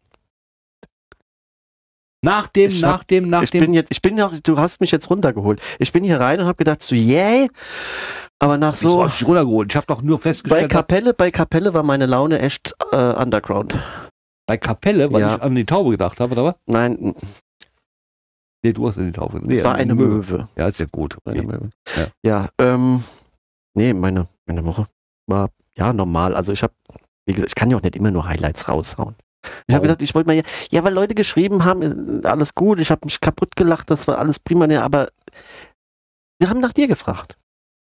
Nach 2.25 2.47
dem, 2.49 2.67
Ich 2.67 2.83
nach 2.83 3.01
hab- 3.01 3.09
dem, 3.09 3.29
nach 3.31 3.43
ich 3.43 3.51
dem. 3.51 3.61
bin 3.61 3.75
jetzt, 3.75 3.91
ich 3.93 4.01
bin 4.03 4.17
ja, 4.19 4.31
du 4.43 4.59
hast 4.59 4.81
mich 4.81 4.91
jetzt 4.91 5.09
runtergeholt. 5.11 5.61
Ich 5.79 5.93
bin 5.93 6.03
hier 6.05 6.19
rein 6.21 6.41
und 6.41 6.47
habe 6.47 6.57
gedacht, 6.57 6.83
so, 6.83 6.95
yay. 6.95 7.49
Aber 8.41 8.59
nach 8.59 8.75
so, 8.75 9.03
hab 9.05 9.11
ich 9.13 9.27
runtergeholt? 9.27 9.71
Ich 9.73 9.77
habe 9.77 9.87
doch 9.87 10.03
nur 10.03 10.19
bei 10.19 10.23
festgestellt, 10.23 10.65
dass- 10.65 10.71
Kapelle, 10.71 11.15
bei 11.15 11.31
Kapelle 11.31 11.73
war 11.75 11.83
meine 11.83 12.07
Laune 12.07 12.39
echt 12.41 12.75
äh, 12.93 12.97
underground. 12.97 13.79
bei 14.47 14.57
Kapelle, 14.57 15.13
weil 15.13 15.21
Ja. 15.21 15.37
ich 15.37 15.43
an 15.43 15.55
die 15.55 15.65
Taube 15.65 15.91
gedacht 15.91 16.19
habe, 16.21 16.33
oder 16.33 16.45
was? 16.45 16.55
Nein, 16.67 17.15
Nee, 18.65 18.73
du 18.73 18.89
hast 18.89 18.97
an 18.97 19.05
die 19.07 19.13
Taube 19.13 19.35
gedacht. 19.41 19.51
es 19.51 19.57
Nee, 19.59 19.65
war 19.65 19.75
an 19.75 19.81
eine 19.81 19.93
die 19.95 20.03
Möwe. 20.03 20.49
Ja, 20.57 20.69
ist 20.69 20.81
ja 20.81 20.87
gut. 20.91 21.19
Möwe. 21.27 21.69
Ja. 21.97 22.07
Ja, 22.25 22.49
ähm, 22.59 23.05
nee, 23.75 23.93
meine, 23.93 24.27
meine 24.47 24.65
Woche 24.65 24.87
war 25.27 25.51
ja 25.77 25.93
normal. 25.93 26.35
Also 26.35 26.51
ich 26.53 26.63
habe, 26.63 26.73
wie 27.27 27.35
gesagt, 27.35 27.51
ich 27.51 27.55
kann 27.55 27.71
ja 27.71 27.77
auch 27.77 27.83
nicht 27.83 27.95
immer 27.97 28.11
nur 28.11 28.27
Highlights 28.27 28.67
raushauen. 28.69 29.17
Ich 29.67 29.75
habe 29.75 29.83
gedacht, 29.83 30.03
ich 30.03 30.15
wollte 30.15 30.27
mal, 30.27 30.35
ja, 30.35 30.43
ja, 30.71 30.85
weil 30.85 30.93
Leute 30.93 31.15
geschrieben 31.15 31.65
haben, 31.65 32.23
äh, 32.23 32.27
alles 32.27 32.55
gut, 32.55 32.81
ich 32.81 32.91
habe 32.91 33.03
mich 33.05 33.21
kaputt 33.21 33.57
gelacht, 33.57 33.91
das 33.91 34.07
war 34.09 34.19
alles 34.19 34.39
prima, 34.39 34.67
ja, 34.67 34.83
aber 34.83 35.09
wir 36.39 36.51
haben 36.51 36.61
nach 36.61 36.73
dir 36.73 36.89
gefragt. 36.89 37.37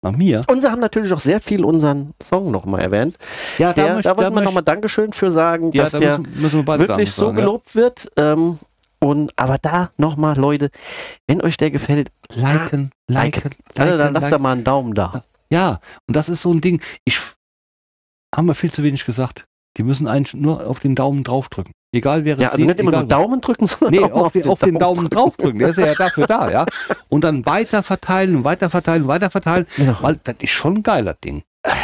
Nach 0.03 0.13
mir? 0.13 0.43
Und 0.49 0.61
sie 0.61 0.71
haben 0.71 0.81
natürlich 0.81 1.13
auch 1.13 1.19
sehr 1.19 1.41
viel 1.41 1.65
unseren 1.65 2.13
Song 2.23 2.51
nochmal 2.51 2.83
erwähnt. 2.83 3.17
Ja, 3.57 3.73
Der, 3.73 4.03
da, 4.03 4.17
wollten 4.17 4.35
wir 4.35 4.43
nochmal 4.43 4.63
Dankeschön 4.63 5.15
für 5.15 5.31
sagen, 5.31 5.73
ja, 5.73 5.85
dass 5.85 5.93
da 5.93 5.99
der 5.99 6.19
müssen, 6.19 6.43
müssen 6.43 6.67
wir 6.67 6.79
wirklich 6.79 7.11
so 7.11 7.27
sagen, 7.27 7.39
ja. 7.39 7.45
gelobt 7.45 7.75
wird. 7.75 8.11
Ähm, 8.17 8.59
und, 8.99 9.33
aber 9.39 9.57
da 9.59 9.91
nochmal, 9.97 10.37
Leute, 10.37 10.71
wenn 11.27 11.41
euch 11.41 11.57
der 11.57 11.71
gefällt, 11.71 12.11
Liken, 12.35 12.91
liken, 13.09 13.51
also 13.77 13.97
dann 13.97 13.99
liken, 13.99 14.15
lasst 14.15 14.25
da 14.25 14.29
liken. 14.29 14.43
mal 14.43 14.53
einen 14.53 14.65
Daumen 14.65 14.95
da. 14.95 15.25
Ja, 15.51 15.81
und 16.07 16.17
das 16.17 16.29
ist 16.29 16.43
so 16.43 16.53
ein 16.53 16.61
Ding. 16.61 16.83
Ich 17.05 17.19
haben 18.35 18.47
wir 18.47 18.55
viel 18.55 18.73
zu 18.73 18.83
wenig 18.83 19.05
gesagt. 19.05 19.47
Die 19.77 19.83
müssen 19.83 20.07
eigentlich 20.07 20.35
nur 20.35 20.67
auf 20.67 20.81
den 20.81 20.95
Daumen 20.95 21.25
draufdrücken. 21.25 21.73
Egal 21.93 22.25
wer 22.25 22.37
Ja, 22.37 22.49
also 22.49 22.65
nicht 22.65 22.81
immer 22.81 22.91
nur 22.91 23.05
Daumen 23.05 23.41
drücken, 23.41 23.67
sondern 23.69 23.91
Nee, 23.93 24.11
auf, 24.11 24.33
den, 24.33 24.47
auf 24.47 24.61
den 24.61 24.79
Daumen 24.79 25.09
draufdrücken. 25.09 25.59
Der 25.59 25.69
ist 25.69 25.79
ja 25.79 25.95
dafür 25.95 26.27
da, 26.27 26.51
ja. 26.51 26.67
Und 27.09 27.23
dann 27.23 27.47
weiter 27.47 27.83
verteilen, 27.83 28.45
weiter 28.45 28.69
verteilen, 28.71 29.07
weiter 29.07 29.31
verteilen. 29.31 29.67
Genau. 29.77 29.97
Weil 30.01 30.19
das 30.23 30.37
ist 30.41 30.51
schon 30.51 30.77
ein 30.77 30.83
geiler 30.83 31.15
Ding. 31.15 31.43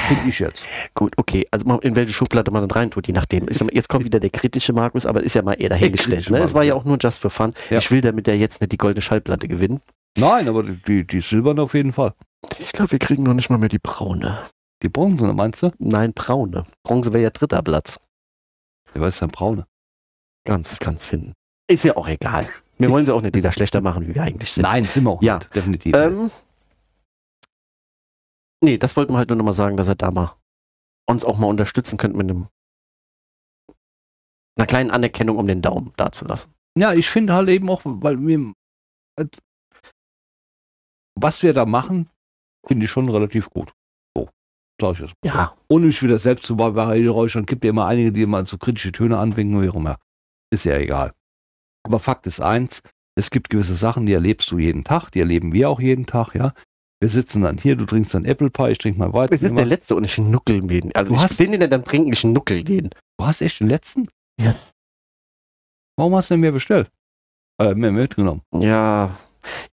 Finde 0.09 0.29
ich 0.29 0.39
jetzt. 0.39 0.67
Gut, 0.95 1.15
okay. 1.17 1.47
Also 1.51 1.79
in 1.79 1.97
welche 1.97 2.13
Schublade 2.13 2.51
man 2.51 2.67
dann 2.67 2.71
reintut, 2.71 3.07
je 3.07 3.15
nachdem. 3.15 3.47
Jetzt 3.49 3.89
kommt 3.89 4.05
wieder 4.05 4.21
der 4.21 4.31
kritische 4.31 4.73
Markus, 4.73 5.07
aber 5.07 5.23
ist 5.23 5.35
ja 5.35 5.43
mal 5.43 5.55
eher 5.55 5.71
dahingestellt. 5.71 6.29
Ne? 6.29 6.39
Es 6.41 6.53
war 6.53 6.65
ja 6.65 6.71
ja. 6.71 6.75
auch 6.75 6.85
nur 6.85 6.99
just 7.01 7.21
for 7.21 7.31
fun. 7.31 7.55
Ja. 7.71 7.79
Ich 7.79 7.91
will 7.91 8.03
damit 8.03 8.27
ja 8.27 8.35
jetzt 8.35 8.61
nicht 8.61 8.73
die 8.73 8.77
goldene 8.77 9.01
Schallplatte 9.01 9.49
gewinnen. 9.49 9.81
Nein, 10.19 10.49
aber 10.49 10.65
die, 10.65 10.83
die, 10.87 11.07
die 11.07 11.21
silbern 11.21 11.59
auf 11.59 11.73
jeden 11.75 11.93
Fall. 11.93 12.13
Ich 12.59 12.73
glaube, 12.73 12.93
wir 12.93 12.99
kriegen 12.99 13.23
noch 13.23 13.35
nicht 13.35 13.49
mal 13.49 13.59
mehr 13.59 13.69
die 13.69 13.79
braune. 13.79 14.39
Die 14.83 14.89
Bronze, 14.89 15.33
meinst 15.33 15.63
du? 15.63 15.73
Nein, 15.79 16.13
braune. 16.15 16.65
Bronze 16.85 17.13
wäre 17.13 17.25
ja 17.25 17.31
dritter 17.31 17.63
Platz. 17.63 18.01
Ja, 18.95 19.01
was 19.03 19.15
ist 19.15 19.21
denn 19.21 19.29
braune? 19.29 19.67
Ganz, 20.47 20.79
ganz 20.79 21.09
hinten. 21.11 21.35
Ist 21.71 21.85
ja 21.85 21.97
auch 21.97 22.09
egal. 22.09 22.49
Wir 22.79 22.91
wollen 22.91 23.05
sie 23.05 23.15
auch 23.15 23.21
nicht 23.21 23.35
wieder 23.37 23.53
schlechter 23.53 23.81
machen, 23.81 24.09
wie 24.09 24.15
wir 24.15 24.23
eigentlich 24.23 24.53
sind. 24.53 24.63
Nein, 24.63 24.85
sind 24.85 25.05
wir 25.05 25.11
auch 25.11 25.23
Ja. 25.23 25.39
nicht. 25.39 25.55
Definitiv. 25.55 25.95
Ähm, 25.95 26.31
nee, 28.63 28.79
das 28.79 28.97
wollten 28.97 29.13
wir 29.13 29.19
halt 29.19 29.29
nur 29.29 29.37
noch 29.37 29.45
mal 29.45 29.53
sagen, 29.53 29.77
dass 29.77 29.87
er 29.89 29.95
da 29.95 30.11
mal 30.11 30.35
uns 31.07 31.25
auch 31.25 31.39
mal 31.39 31.47
unterstützen 31.47 31.99
könnte 31.99 32.17
mit 32.17 32.31
einem 32.31 32.49
einer 34.57 34.67
kleinen 34.67 34.91
Anerkennung, 34.91 35.37
um 35.37 35.47
den 35.47 35.63
Daumen 35.63 35.93
dazulassen. 35.97 36.53
Ja, 36.77 36.93
ich 36.93 37.09
finde 37.09 37.35
halt 37.35 37.49
eben 37.49 37.69
auch, 37.71 37.81
weil 37.85 38.19
wir, 38.21 38.53
was 41.15 41.43
wir 41.43 41.53
da 41.55 41.67
machen, 41.67 42.11
finde 42.67 42.85
ich 42.85 42.91
schon 42.91 43.09
relativ 43.09 43.49
gut. 43.51 43.73
So, 44.81 44.87
sag 44.87 44.95
ich 44.95 45.01
jetzt. 45.01 45.15
Ja, 45.25 45.55
Ohne 45.69 45.87
mich 45.87 46.03
wieder 46.03 46.19
selbst 46.19 46.47
zu 46.47 46.57
beweihräuchern, 46.57 47.47
gibt 47.47 47.65
ja 47.65 47.71
immer 47.71 47.87
einige, 47.87 48.13
die 48.13 48.23
immer 48.23 48.45
so 48.47 48.59
kritische 48.59 48.93
Töne 48.93 49.19
anwinken, 49.19 49.61
wie 49.63 49.69
auch 49.69 49.75
immer. 49.77 49.97
Ist 50.53 50.65
ja 50.65 50.77
egal. 50.77 51.13
Aber 51.85 51.99
Fakt 51.99 52.27
ist 52.27 52.41
eins, 52.41 52.83
es 53.17 53.31
gibt 53.31 53.51
gewisse 53.51 53.75
Sachen, 53.75 54.07
die 54.07 54.13
erlebst 54.13 54.51
du 54.51 54.59
jeden 54.59 54.85
Tag, 54.85 55.11
die 55.11 55.21
erleben 55.21 55.53
wir 55.53 55.71
auch 55.71 55.81
jeden 55.81 56.07
Tag, 56.07 56.35
ja. 56.35 56.53
Wir 57.03 57.09
sitzen 57.09 57.43
dann 57.43 57.57
hier, 57.57 57.77
du 57.77 57.87
trinkst 57.87 58.13
dann 58.13 58.27
Apple 58.27 58.51
Pie, 58.51 58.73
ich 58.73 58.79
trinke 58.79 58.99
mal 58.99 59.13
weiter. 59.15 59.33
es 59.35 59.43
ist 59.43 59.57
der 59.57 59.65
letzte 59.65 59.95
und 59.97 60.05
ich 60.07 60.19
nuckel 60.19 60.61
den. 60.61 60.95
Also 60.95 61.09
Du 61.09 61.15
ich 61.15 61.23
hast- 61.23 61.39
den, 61.41 61.53
den 61.53 61.71
dann 61.71 61.85
trinken, 61.85 62.13
ich 62.13 62.25
nuckel 62.25 62.63
den. 62.63 62.91
Du 63.19 63.27
hast 63.27 63.41
echt 63.41 63.61
den 63.61 63.69
letzten? 63.69 64.09
Ja. 64.39 64.55
Warum 65.97 66.15
hast 66.17 66.31
du 66.31 66.35
denn 66.35 66.41
mehr 66.41 66.53
bestellt? 66.53 66.91
Äh, 67.61 67.75
mehr 67.75 67.93
mitgenommen. 67.93 68.43
Ja. 68.55 69.17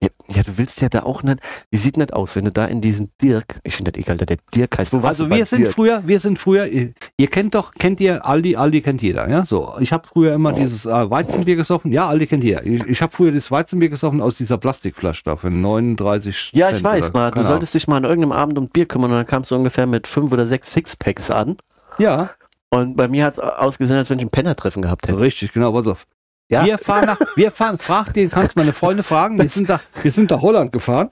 ja. 0.01 0.09
Ja, 0.29 0.43
du 0.43 0.57
willst 0.57 0.81
ja 0.81 0.89
da 0.89 1.03
auch 1.03 1.23
nicht. 1.23 1.39
Wie 1.71 1.77
sieht 1.77 1.97
nicht 1.97 2.13
aus, 2.13 2.35
wenn 2.35 2.45
du 2.45 2.51
da 2.51 2.65
in 2.65 2.81
diesen 2.81 3.11
Dirk, 3.21 3.59
ich 3.63 3.75
finde 3.75 3.91
das 3.91 3.99
egal, 4.01 4.17
der 4.17 4.37
Dirk 4.53 4.77
heißt. 4.77 4.91
Wo 4.91 4.97
warst 5.01 5.21
Also 5.21 5.29
wir 5.33 5.45
sind 5.45 5.61
Dirk? 5.61 5.73
früher, 5.73 6.03
wir 6.05 6.19
sind 6.19 6.37
früher, 6.37 6.65
ihr, 6.67 6.93
kennt 7.27 7.55
doch, 7.55 7.73
kennt 7.73 7.99
ihr 8.01 8.25
Aldi, 8.25 8.55
Aldi 8.57 8.81
kennt 8.81 9.01
jeder, 9.01 9.29
ja? 9.29 9.45
So, 9.45 9.75
ich 9.79 9.93
habe 9.93 10.05
früher 10.07 10.33
immer 10.33 10.51
dieses 10.53 10.85
äh, 10.85 11.09
Weizenbier 11.09 11.55
gesoffen, 11.55 11.91
ja, 11.91 12.07
Aldi 12.09 12.27
kennt 12.27 12.43
jeder. 12.43 12.65
Ich, 12.65 12.83
ich 12.85 13.01
habe 13.01 13.11
früher 13.11 13.31
das 13.31 13.49
Weizenbier 13.51 13.89
gesoffen 13.89 14.21
aus 14.21 14.37
dieser 14.37 14.57
Plastikflasche 14.57 15.23
da 15.25 15.35
für 15.37 15.49
39 15.49 16.51
Ja, 16.53 16.67
ich 16.69 16.75
Cent 16.75 16.83
weiß 16.83 17.09
oder 17.11 17.19
mal. 17.19 17.31
Du 17.31 17.43
solltest 17.43 17.73
dich 17.73 17.87
mal 17.87 17.97
an 17.97 18.03
irgendeinem 18.03 18.33
Abend 18.33 18.57
um 18.57 18.67
Bier 18.67 18.85
kümmern 18.85 19.11
und 19.11 19.17
dann 19.17 19.25
kamst 19.25 19.51
du 19.51 19.55
ungefähr 19.55 19.87
mit 19.87 20.07
fünf 20.07 20.31
oder 20.31 20.45
sechs 20.45 20.71
Sixpacks 20.71 21.31
an. 21.31 21.57
Ja, 21.99 22.31
Und 22.69 22.95
bei 22.97 23.07
mir 23.07 23.23
hat 23.25 23.33
es 23.33 23.39
ausgesehen, 23.39 23.97
als 23.97 24.09
wenn 24.09 24.17
ich 24.19 24.25
ein 24.25 24.29
Penner-Treffen 24.29 24.81
gehabt 24.81 25.07
hätte. 25.07 25.19
richtig, 25.19 25.53
genau, 25.53 25.71
pass 25.71 25.87
auf. 25.87 26.05
Ja. 26.49 26.65
Wir 26.65 26.77
fahren 26.77 27.05
nach, 27.05 27.19
wir 27.35 27.51
fahren, 27.51 27.77
frag 27.77 28.13
den, 28.13 28.31
kannst 28.31 28.55
meine 28.55 28.71
Freunde 28.71 29.03
fragen, 29.03 29.37
wir 29.37 29.49
sind 29.49 29.69
da, 29.69 29.81
wir 30.01 30.11
sind 30.11 30.31
nach 30.31 30.41
Holland 30.41 30.71
gefahren. 30.71 31.09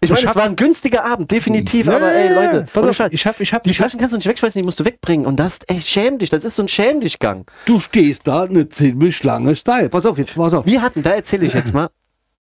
Ich 0.00 0.10
meine, 0.10 0.24
es 0.24 0.36
war 0.36 0.44
ein 0.44 0.54
günstiger 0.54 1.04
Abend, 1.04 1.30
definitiv, 1.32 1.86
Nee, 1.88 1.94
aber 1.94 2.12
ey, 2.12 2.32
Leute, 2.32 2.66
pass 2.72 2.84
auf, 2.84 2.94
Scheiß, 2.94 3.12
ich 3.12 3.26
hab, 3.26 3.40
ich 3.40 3.52
hab, 3.52 3.64
die 3.64 3.74
Flaschen 3.74 3.98
kannst 3.98 4.12
du 4.12 4.18
nicht 4.18 4.28
wegschmeißen, 4.28 4.60
die 4.60 4.64
musst 4.64 4.78
du 4.78 4.84
wegbringen. 4.84 5.26
Und 5.26 5.36
das, 5.36 5.58
ey, 5.66 5.80
schäm 5.80 6.18
dich, 6.18 6.30
das 6.30 6.44
ist 6.44 6.54
so 6.54 6.62
ein 6.62 6.68
Schäm 6.68 7.00
dich 7.00 7.18
Gang. 7.18 7.50
du 7.66 7.80
stehst 7.80 8.26
da 8.26 8.42
eine 8.42 8.68
ziemlich 8.68 9.22
lange 9.24 9.56
Style. 9.56 9.88
Pass 9.88 10.06
auf, 10.06 10.16
jetzt 10.18 10.36
pass 10.36 10.54
auf. 10.54 10.64
Wir 10.64 10.80
hatten, 10.80 11.02
da 11.02 11.10
erzähle 11.10 11.46
ich 11.46 11.54
jetzt 11.54 11.74
mal. 11.74 11.88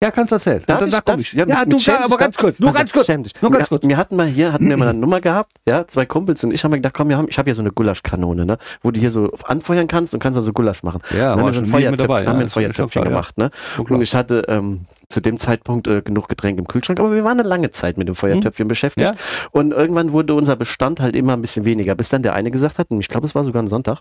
Ja, 0.03 0.11
kannst 0.11 0.33
du 0.33 0.37
erzählen. 0.37 0.63
Darf 0.67 0.81
Da, 0.81 0.87
ich- 0.87 0.93
da 0.93 1.01
komm 1.01 1.13
darf 1.15 1.21
ich. 1.21 1.33
Ja, 1.33 1.47
Ja, 1.47 1.59
mit- 1.61 1.67
du, 1.67 1.71
mit 1.77 1.81
Schäm 1.83 1.95
aber 2.03 2.17
ganz 2.17 2.37
kurz, 2.37 2.59
nur 2.59 2.73
ganz 2.73 2.93
kurz. 2.93 3.09
Nur 3.09 3.51
ganz 3.51 3.71
wir, 3.71 3.79
kurz. 3.79 3.87
Wir 3.89 3.97
hatten 3.97 4.17
mal 4.17 4.27
hier, 4.27 4.53
hatten 4.53 4.69
wir 4.69 4.77
mal 4.79 4.89
eine 4.89 4.99
Nummer 4.99 5.21
gehabt, 5.21 5.53
ja, 5.67 5.87
zwei 5.87 6.05
Kumpels 6.07 6.43
und 6.45 6.53
ich 6.53 6.63
haben 6.65 6.73
mir 6.73 6.79
gedacht, 6.79 6.95
komm, 6.95 7.09
wir 7.09 7.17
haben, 7.17 7.29
ich 7.29 7.39
habe 7.39 7.47
hier 7.49 7.55
so 7.55 7.63
eine 7.63 7.71
Gulaschkanone, 7.71 8.45
ne, 8.45 8.59
wo 8.83 8.91
du 8.91 8.99
hier 9.01 9.11
so 9.11 9.31
anfeuern 9.45 9.87
kannst 9.89 10.13
und 10.15 10.21
kannst 10.21 10.37
da 10.37 10.43
so 10.43 10.53
Gulasch 10.53 10.83
machen. 10.83 11.01
Ja, 11.13 11.31
dann 11.37 11.39
haben 11.41 11.47
wir 11.47 11.53
so 11.53 11.61
ein 11.61 11.67
Feuertöpfchen, 11.67 12.27
haben 12.29 12.39
wir 12.39 12.47
ein 12.47 12.51
Feuertöpfchen 12.51 13.05
gemacht, 13.05 13.39
ne? 13.39 13.51
Und 13.79 14.03
ich 14.03 14.15
hatte 14.15 14.43
ähm, 14.49 14.81
zu 15.09 15.21
dem 15.21 15.39
Zeitpunkt 15.39 15.87
äh, 15.87 16.03
genug 16.03 16.29
Getränke 16.29 16.61
im 16.61 16.67
Kühlschrank, 16.67 16.99
aber 16.99 17.13
wir 17.13 17.23
waren 17.23 17.39
eine 17.39 17.47
lange 17.49 17.71
Zeit 17.71 17.99
mit 17.99 18.09
dem 18.09 18.15
Feuertöpfchen 18.15 18.67
beschäftigt. 18.67 19.11
Ja. 19.11 19.15
Und 19.51 19.73
irgendwann 19.73 20.13
wurde 20.13 20.35
unser 20.35 20.57
Bestand 20.57 21.01
halt 21.01 21.15
immer 21.15 21.35
ein 21.35 21.43
bisschen 21.43 21.65
weniger, 21.65 21.95
bis 21.95 22.09
dann 22.09 22.23
der 22.23 22.35
eine 22.35 22.51
gesagt 22.51 22.79
hat, 22.79 22.91
und 22.91 22.99
ich 23.01 23.09
glaube, 23.09 23.27
es 23.27 23.35
war 23.35 23.45
sogar 23.45 23.63
ein 23.63 23.69
Sonntag. 23.69 24.01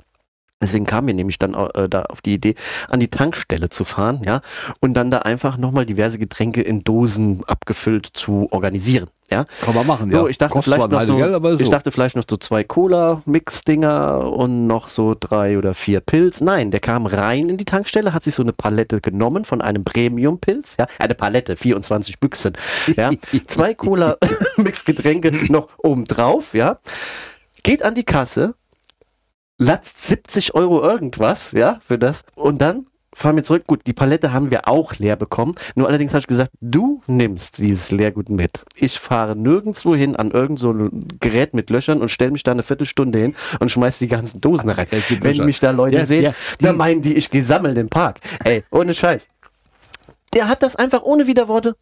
Deswegen 0.61 0.85
kamen 0.85 1.07
wir 1.07 1.13
nämlich 1.13 1.39
dann 1.39 1.55
äh, 1.55 1.89
da 1.89 2.03
auf 2.03 2.21
die 2.21 2.35
Idee, 2.35 2.55
an 2.87 2.99
die 2.99 3.09
Tankstelle 3.09 3.69
zu 3.69 3.83
fahren, 3.83 4.21
ja, 4.23 4.41
und 4.79 4.93
dann 4.93 5.11
da 5.11 5.19
einfach 5.19 5.57
nochmal 5.57 5.85
diverse 5.85 6.19
Getränke 6.19 6.61
in 6.61 6.83
Dosen 6.83 7.43
abgefüllt 7.45 8.05
zu 8.05 8.47
organisieren, 8.51 9.09
ja. 9.31 9.45
Kann 9.61 9.73
man 9.73 9.87
machen, 9.87 10.11
So, 10.11 10.17
ja. 10.17 10.27
ich 10.27 10.37
dachte 10.37 10.53
Kostet 10.53 10.73
vielleicht 10.75 10.91
noch 10.91 11.01
so, 11.01 11.15
Geld, 11.15 11.41
so. 11.41 11.59
ich 11.59 11.69
dachte 11.69 11.91
vielleicht 11.91 12.15
noch 12.15 12.25
so 12.29 12.37
zwei 12.37 12.63
Cola-Mix-Dinger 12.63 14.31
und 14.31 14.67
noch 14.67 14.87
so 14.87 15.15
drei 15.19 15.57
oder 15.57 15.73
vier 15.73 16.01
Pilz. 16.01 16.41
Nein, 16.41 16.69
der 16.69 16.81
kam 16.81 17.05
rein 17.05 17.49
in 17.49 17.57
die 17.57 17.65
Tankstelle, 17.65 18.13
hat 18.13 18.23
sich 18.23 18.35
so 18.35 18.43
eine 18.43 18.53
Palette 18.53 19.01
genommen 19.01 19.45
von 19.45 19.61
einem 19.61 19.83
Premium-Pilz, 19.83 20.77
ja, 20.79 20.85
eine 20.99 21.15
Palette, 21.15 21.55
24 21.55 22.19
Büchsen, 22.19 22.53
ja, 22.95 23.11
zwei 23.47 23.73
Cola-Mix-Getränke 23.75 25.51
noch 25.51 25.69
obendrauf, 25.77 26.53
ja, 26.53 26.79
geht 27.63 27.83
an 27.83 27.95
die 27.95 28.03
Kasse, 28.03 28.53
latzt 29.61 30.01
70 30.07 30.55
Euro 30.55 30.81
irgendwas, 30.81 31.51
ja, 31.51 31.79
für 31.85 31.97
das 31.97 32.23
und 32.35 32.59
dann 32.61 32.85
fahren 33.13 33.35
wir 33.35 33.43
zurück. 33.43 33.63
Gut, 33.67 33.81
die 33.85 33.93
Palette 33.93 34.31
haben 34.33 34.51
wir 34.51 34.67
auch 34.67 34.93
leer 34.95 35.15
bekommen. 35.17 35.53
Nur 35.75 35.87
allerdings 35.87 36.13
habe 36.13 36.21
ich 36.21 36.27
gesagt, 36.27 36.51
du 36.61 37.01
nimmst 37.07 37.57
dieses 37.57 37.91
Leergut 37.91 38.29
mit. 38.29 38.63
Ich 38.75 38.99
fahre 38.99 39.35
nirgendwo 39.35 39.95
hin 39.95 40.15
an 40.15 40.31
irgend 40.31 40.59
so 40.59 40.71
ein 40.71 41.07
Gerät 41.19 41.53
mit 41.53 41.69
Löchern 41.69 42.01
und 42.01 42.09
stelle 42.09 42.31
mich 42.31 42.43
da 42.43 42.51
eine 42.51 42.63
Viertelstunde 42.63 43.19
hin 43.19 43.35
und 43.59 43.69
schmeiß 43.69 43.99
die 43.99 44.07
ganzen 44.07 44.39
Dosen 44.41 44.69
rein. 44.69 44.87
Wenn 44.89 45.33
Löcher. 45.33 45.43
mich 45.45 45.59
da 45.59 45.71
Leute 45.71 45.97
Ja, 45.97 46.05
sehen, 46.05 46.23
ja, 46.23 46.33
dann 46.59 46.77
meinen 46.77 47.01
die, 47.01 47.13
ich 47.13 47.29
gehe 47.29 47.43
sammeln 47.43 47.75
im 47.75 47.89
Park. 47.89 48.19
Ey, 48.43 48.63
ohne 48.71 48.93
Scheiß. 48.93 49.27
Der 50.33 50.47
hat 50.47 50.63
das 50.63 50.77
einfach 50.77 51.03
ohne 51.03 51.27
Widerworte. 51.27 51.75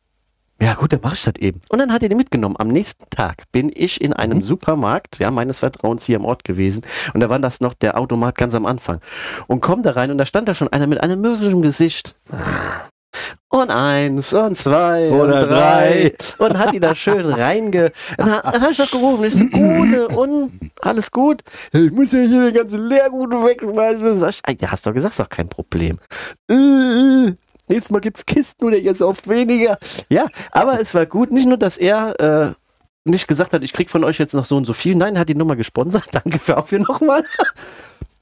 Ja 0.61 0.73
gut, 0.73 0.91
dann 0.91 0.99
mach 1.01 1.13
ich 1.13 1.23
das 1.23 1.35
eben. 1.39 1.61
Und 1.69 1.79
dann 1.79 1.93
hat 1.93 2.03
er 2.03 2.09
den 2.09 2.17
mitgenommen. 2.17 2.55
Am 2.59 2.67
nächsten 2.67 3.09
Tag 3.09 3.43
bin 3.51 3.71
ich 3.73 4.01
in 4.01 4.13
einem 4.13 4.39
Mhm. 4.39 4.41
Supermarkt, 4.43 5.19
ja, 5.19 5.31
meines 5.31 5.59
Vertrauens 5.59 6.05
hier 6.05 6.17
im 6.17 6.25
Ort 6.25 6.43
gewesen. 6.43 6.83
Und 7.13 7.21
da 7.21 7.29
war 7.29 7.39
das 7.39 7.61
noch 7.61 7.73
der 7.73 7.97
Automat 7.97 8.35
ganz 8.35 8.53
am 8.55 8.65
Anfang. 8.65 8.99
Und 9.47 9.61
komm 9.61 9.83
da 9.83 9.91
rein 9.91 10.11
und 10.11 10.17
da 10.17 10.25
stand 10.25 10.47
da 10.49 10.53
schon 10.53 10.67
einer 10.67 10.87
mit 10.87 11.01
einem 11.01 11.21
mürrischen 11.21 11.61
Gesicht. 11.61 12.15
Und 13.49 13.71
eins 13.71 14.33
und 14.33 14.55
zwei 14.55 15.09
Oder 15.09 15.41
und 15.43 15.49
drei. 15.49 16.13
Und 16.37 16.59
hat 16.59 16.73
die 16.73 16.79
da 16.79 16.93
schön 16.93 17.25
reinge... 17.33 17.91
Dann, 18.17 18.27
dann 18.43 18.61
habe 18.61 18.71
ich 18.71 18.77
doch 18.77 18.91
gerufen, 18.91 19.23
ich 19.23 19.33
so, 19.35 19.45
Gute 19.45 20.07
und 20.09 20.51
alles 20.81 21.09
gut. 21.09 21.41
Ich 21.71 21.91
muss 21.91 22.11
ja 22.11 22.19
hier 22.19 22.51
den 22.51 22.53
ganzen 22.53 22.87
Leergut 22.87 23.31
wegschmeißen. 23.31 24.23
"Ah, 24.23 24.51
Ja, 24.59 24.71
hast 24.71 24.85
doch 24.85 24.93
gesagt, 24.93 25.13
ist 25.13 25.19
doch 25.19 25.29
kein 25.29 25.49
Problem. 25.49 25.97
Äh, 26.51 26.53
äh, 26.53 27.33
Nächstes 27.69 27.91
Mal 27.91 27.99
gibt's 28.01 28.25
Kisten 28.25 28.65
oder 28.65 28.77
ihr 28.77 28.95
sauft 28.95 29.29
weniger. 29.29 29.77
Ja, 30.09 30.27
aber 30.51 30.79
es 30.81 30.93
war 30.93 31.05
gut. 31.05 31.31
Nicht 31.31 31.47
nur, 31.47 31.57
dass 31.57 31.77
er 31.77 32.19
äh, 32.19 32.53
nicht 33.05 33.27
gesagt 33.27 33.53
hat, 33.53 33.63
ich 33.63 33.73
krieg 33.73 33.89
von 33.89 34.03
euch 34.03 34.17
jetzt 34.17 34.33
noch 34.33 34.45
so 34.45 34.57
und 34.57 34.65
so 34.65 34.73
viel. 34.73 34.95
Nein, 34.95 35.15
er 35.15 35.21
hat 35.21 35.29
die 35.29 35.35
Nummer 35.35 35.55
gesponsert. 35.55 36.07
Danke 36.11 36.39
dafür 36.45 36.79
nochmal. 36.79 37.23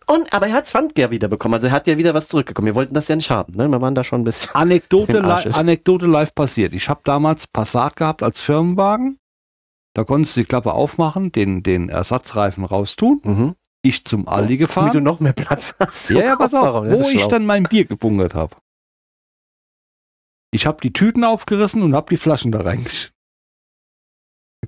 Und, 0.06 0.32
aber 0.32 0.48
er 0.48 0.54
hat 0.54 0.68
Pfandgär 0.68 1.12
wieder 1.12 1.28
bekommen. 1.28 1.56
Also 1.56 1.68
er 1.68 1.74
hat 1.74 1.88
ja 1.88 1.98
wieder 1.98 2.14
was 2.14 2.30
zurückgekommen. 2.30 2.68
Wir 2.68 2.76
wollten 2.76 2.94
das 2.94 3.08
ja 3.08 3.16
nicht 3.16 3.30
haben. 3.30 3.56
Ne? 3.56 3.68
Wir 3.68 3.82
waren 3.82 3.96
da 3.96 4.04
schon 4.04 4.22
ein 4.22 4.24
bisschen. 4.24 4.52
Anekdote, 4.56 5.20
li. 5.20 5.52
Anekdote 5.54 6.06
live 6.06 6.34
passiert. 6.34 6.74
Ich 6.74 6.88
habe 6.90 7.02
damals 7.04 7.48
Passat 7.48 7.96
gehabt 7.96 8.24
als 8.24 8.40
Firmenwagen. 8.40 9.18
Da 9.94 10.04
konntest 10.04 10.36
du 10.36 10.42
die 10.42 10.46
Klappe 10.46 10.74
aufmachen, 10.74 11.32
den, 11.32 11.64
den 11.64 11.90
Ersatzreifen 11.90 12.64
raustun. 12.64 13.20
Mhm. 13.24 13.56
Ich 13.82 14.06
zum 14.06 14.28
Aldi 14.28 14.54
Wie 14.54 14.58
du 14.58 14.66
gefahren. 14.66 15.04
noch 15.04 15.20
mehr 15.20 15.34
Platz 15.34 15.76
hast. 15.80 16.10
Ja, 16.10 16.22
ja, 16.22 16.36
pass 16.36 16.54
auf, 16.54 16.86
wo 16.86 17.10
ich 17.10 17.26
dann 17.28 17.46
mein 17.46 17.64
Bier 17.64 17.86
gebunkert 17.86 18.34
habe. 18.34 18.56
Ich 20.52 20.66
habe 20.66 20.78
die 20.82 20.94
Tüten 20.94 21.24
aufgerissen 21.24 21.82
und 21.84 21.94
habe 21.96 22.08
die 22.10 22.18
Flaschen 22.18 22.52
da 22.52 22.62
reingeschickt. 22.62 23.14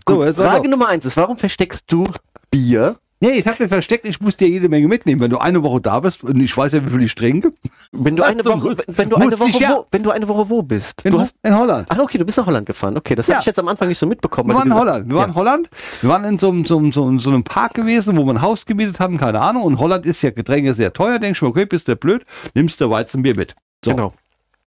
So, 0.07 0.23
Frage. 0.33 0.69
Nummer 0.69 0.87
eins 0.87 1.05
ist, 1.05 1.17
warum 1.17 1.37
versteckst 1.37 1.91
du 1.91 2.05
Bier? 2.51 2.97
Nee, 3.21 3.31
ich 3.31 3.45
habe 3.47 3.61
mir 3.63 3.67
versteckt, 3.67 4.07
ich 4.07 4.21
muss 4.21 4.37
dir 4.37 4.47
jede 4.47 4.69
Menge 4.69 4.87
mitnehmen. 4.87 5.19
Wenn 5.19 5.29
du 5.29 5.39
eine 5.39 5.61
Woche 5.61 5.81
da 5.81 5.99
bist 5.99 6.23
und 6.23 6.39
ich 6.39 6.55
weiß 6.55 6.71
ja, 6.71 6.85
wie 6.85 6.89
viel 6.89 7.03
ich 7.03 7.15
trinke. 7.15 7.51
Wenn 7.91 8.15
du 8.15 8.23
eine 8.23 8.45
Woche, 8.45 8.77
wenn 8.87 9.09
du 9.09 9.17
eine 9.17 9.37
Woche, 9.37 9.61
ja. 9.61 9.71
wo, 9.75 9.85
wenn 9.91 10.03
du 10.03 10.11
eine 10.11 10.25
Woche 10.29 10.49
wo 10.49 10.61
bist? 10.61 11.01
In, 11.05 11.11
Du 11.11 11.19
hast, 11.19 11.35
in 11.43 11.53
Holland. 11.57 11.85
ach 11.89 11.99
okay, 11.99 12.17
du 12.17 12.23
bist 12.23 12.37
nach 12.37 12.45
Holland 12.45 12.65
gefahren. 12.65 12.95
Okay, 12.95 13.15
das 13.15 13.27
Ja. 13.27 13.33
habe 13.35 13.41
ich 13.41 13.45
jetzt 13.47 13.59
am 13.59 13.67
Anfang 13.67 13.89
nicht 13.89 13.97
so 13.97 14.05
mitbekommen. 14.07 14.49
Wir 14.51 14.55
waren 14.55 14.67
in 14.69 14.73
Holland. 14.73 15.09
Wir 15.09 15.15
waren 15.17 15.29
in 15.31 15.35
Holland. 15.35 15.69
Wir 16.01 16.09
waren 16.09 16.23
in 16.23 16.37
so, 16.39 16.47
einem- 16.49 16.65
so, 16.65 16.77
einem- 16.77 16.93
so, 16.93 17.03
einem- 17.05 17.19
so 17.19 17.29
einem 17.29 17.43
Park 17.43 17.73
gewesen, 17.73 18.15
wo 18.15 18.23
wir 18.25 18.33
ein 18.35 18.41
Haus 18.41 18.65
gemietet 18.65 19.01
haben, 19.01 19.17
keine 19.17 19.41
Ahnung. 19.41 19.63
Und 19.63 19.79
Holland 19.79 20.05
ist 20.05 20.21
ja 20.21 20.29
Getränke 20.31 20.73
sehr 20.73 20.93
teuer. 20.93 21.19
Denkst 21.19 21.41
du, 21.41 21.47
okay, 21.47 21.65
bist 21.65 21.89
du 21.89 21.97
blöd, 21.97 22.25
nimmst 22.53 22.79
du 22.79 22.89
Weizenbier 22.89 23.35
mit. 23.35 23.53
So. 23.83 23.91
Genau. 23.91 24.13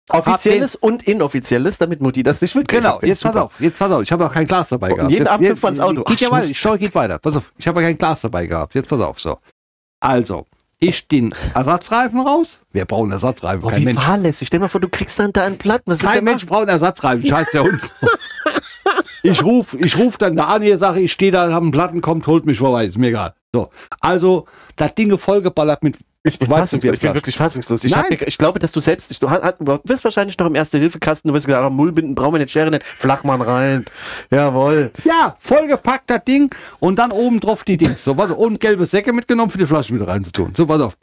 Offizielles 0.10 0.76
und 0.76 1.04
inoffizielles, 1.04 1.78
damit 1.78 2.02
Mutti 2.02 2.24
das 2.24 2.42
nicht 2.42 2.56
mitkriegt. 2.56 2.84
Genau, 2.84 2.98
jetzt 3.02 3.24
pass 3.24 3.34
super. 3.34 3.46
auf, 3.46 3.60
jetzt 3.60 3.78
pass 3.78 3.92
auf, 3.92 4.04
ich 4.04 4.12
habe 4.12 4.26
auch 4.26 4.32
kein 4.32 4.48
Glas 4.48 4.70
dabei 4.70 4.90
gehabt. 4.90 5.12
jeden 5.12 5.24
jetzt, 5.24 5.32
Abflug 5.32 5.50
jetzt, 5.50 5.66
ans 5.66 5.80
Auto. 5.80 6.04
Geht 6.04 6.22
ja 6.22 6.32
weiter, 6.32 6.48
die 6.48 6.54
Story 6.54 6.80
geht 6.80 6.96
weiter. 6.96 7.20
Pass 7.20 7.36
auf, 7.36 7.52
ich 7.58 7.68
habe 7.68 7.82
kein 7.82 7.98
Glas 7.98 8.22
dabei 8.22 8.46
gehabt. 8.46 8.74
Jetzt 8.74 8.88
pass 8.88 9.02
auf, 9.02 9.20
so. 9.20 9.38
Also, 10.00 10.46
ich 10.80 11.08
den 11.08 11.34
Ersatzreifen 11.54 12.20
raus. 12.20 12.60
Wer 12.72 12.86
braucht 12.86 13.04
einen 13.04 13.14
Ersatzreifen? 13.14 13.62
Boah, 13.62 13.72
kein 13.72 13.82
wie 13.82 13.86
Mensch. 13.86 14.02
fahrlässig. 14.02 14.48
Stell 14.48 14.60
mal 14.60 14.68
vor, 14.68 14.80
du 14.80 14.90
kriegst 14.90 15.18
dann 15.20 15.34
da 15.34 15.44
einen 15.44 15.58
Platten. 15.58 15.90
Was 15.90 16.00
Kein 16.00 16.24
Mensch 16.24 16.46
braucht 16.46 16.62
einen 16.62 16.70
Ersatzreifen. 16.70 17.26
Scheiß 17.26 17.52
der 17.52 17.64
Hund. 17.64 17.82
ich 19.24 19.44
rufe 19.44 19.78
ich 19.78 19.98
ruf 19.98 20.18
dann 20.18 20.36
da 20.36 20.46
an, 20.46 20.62
hier 20.62 20.78
sage 20.78 21.02
ich 21.02 21.12
stehe 21.12 21.32
da, 21.32 21.52
habe 21.52 21.64
einen 21.64 21.72
Platten, 21.72 22.02
kommt, 22.02 22.28
holt 22.28 22.46
mich 22.46 22.60
vorbei. 22.60 22.86
Ist 22.86 22.98
mir 22.98 23.08
egal. 23.08 23.34
So, 23.54 23.72
also, 24.00 24.46
das 24.76 24.94
Ding 24.94 25.18
vollgeballert 25.18 25.82
mit 25.82 25.98
Ich 26.34 26.40
bin, 26.40 26.50
fassungslos, 26.50 26.94
ich 26.94 27.00
bin 27.00 27.14
wirklich 27.14 27.36
fassungslos. 27.38 27.84
Ich, 27.84 27.96
hab, 27.96 28.10
ich 28.12 28.38
glaube, 28.38 28.60
dass 28.60 28.72
du 28.72 28.80
selbst, 28.80 29.10
ich, 29.12 29.20
du 29.20 29.30
hat, 29.30 29.44
hat- 29.44 29.60
du 29.60 29.80
wirst 29.84 30.04
wahrscheinlich 30.04 30.38
noch 30.38 30.48
im 30.48 30.56
Erste-Hilfe-Kasten, 30.56 31.28
du 31.30 31.34
wirst 31.34 31.46
gesagt, 31.48 31.64
ah, 31.64 31.70
Mullbinden 31.70 32.16
brauchen 32.16 32.34
wir 32.34 32.40
nicht, 32.40 32.52
Schere 32.52 32.70
nicht, 32.72 32.84
Flachmann 32.84 33.42
rein. 33.42 33.86
Jawohl. 34.32 34.92
Ja, 35.04 35.36
vollgepackt 35.40 36.10
das 36.10 36.24
Ding 36.26 36.50
und 36.80 36.98
dann 37.00 37.12
oben 37.12 37.40
drauf 37.40 37.64
die 37.64 37.78
Dings. 37.78 38.04
So, 38.04 38.18
warte, 38.18 38.36
und 38.36 38.60
gelbe 38.60 38.86
Säcke 38.86 39.14
mitgenommen 39.14 39.52
für 39.52 39.58
die 39.58 39.66
Flaschen 39.66 39.96
wieder 39.96 40.08
reinzutun. 40.08 40.54
So, 40.56 40.66
pass 40.66 40.82
auf. 40.82 40.98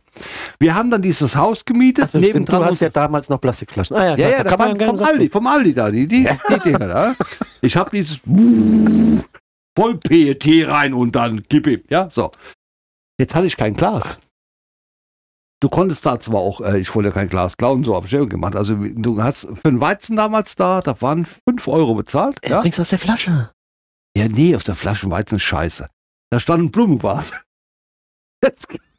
Wir 0.60 0.74
haben 0.74 0.90
dann 0.90 1.02
dieses 1.02 1.34
Haus 1.34 1.64
gemietet. 1.64 2.04
Also 2.04 2.22
stimmt, 2.22 2.48
du 2.48 2.64
hast 2.64 2.80
ja 2.80 2.88
damals 2.88 3.28
noch 3.28 3.40
Plastikflaschen. 3.40 3.96
Ah, 3.96 4.08
ja, 4.10 4.14
klar, 4.16 4.30
ja, 4.30 4.36
da 4.38 4.42
das 4.44 4.52
kann 4.58 4.76
man 4.78 4.96
vom. 4.96 5.02
Aldi, 5.06 5.28
vom 5.28 5.46
Aldi 5.46 5.74
da, 5.74 5.90
die, 5.90 6.06
die, 6.06 6.28
die 6.50 6.58
Dinger 6.60 6.78
da. 6.78 7.14
Ich 7.60 7.76
habe 7.76 7.90
dieses 7.90 8.20
voll 9.76 9.96
PET 9.98 10.68
rein 10.68 10.94
und 10.94 11.16
dann 11.16 11.42
gib 11.48 11.66
ihm. 11.66 11.82
Ja, 11.88 12.08
so. 12.10 12.30
Jetzt 13.18 13.34
hatte 13.34 13.46
ich 13.46 13.56
kein 13.56 13.74
Glas. 13.74 14.18
Du 15.64 15.70
konntest 15.70 16.04
da 16.04 16.20
zwar 16.20 16.40
auch, 16.40 16.60
äh, 16.60 16.78
ich 16.78 16.94
wollte 16.94 17.08
ja 17.08 17.14
kein 17.14 17.30
Glas 17.30 17.56
klauen, 17.56 17.84
so 17.84 17.96
habe 17.96 18.04
ich 18.04 18.12
ja 18.12 18.22
gemacht. 18.26 18.54
Also 18.54 18.74
du 18.74 19.22
hast 19.22 19.48
für 19.54 19.68
einen 19.68 19.80
Weizen 19.80 20.14
damals 20.14 20.56
da, 20.56 20.82
da 20.82 21.00
waren 21.00 21.24
5 21.24 21.68
Euro 21.68 21.94
bezahlt. 21.94 22.38
Ja? 22.44 22.50
Ja? 22.50 22.60
Trinkst 22.60 22.80
aus 22.80 22.90
der 22.90 22.98
Flasche. 22.98 23.50
Ja, 24.14 24.28
nee, 24.28 24.54
auf 24.54 24.62
der 24.62 24.74
Flasche 24.74 25.10
Weizen 25.10 25.36
ist 25.36 25.44
scheiße. 25.44 25.88
Da 26.28 26.38
stand 26.38 26.64
ein 26.64 26.70
Blumenvase. 26.70 27.36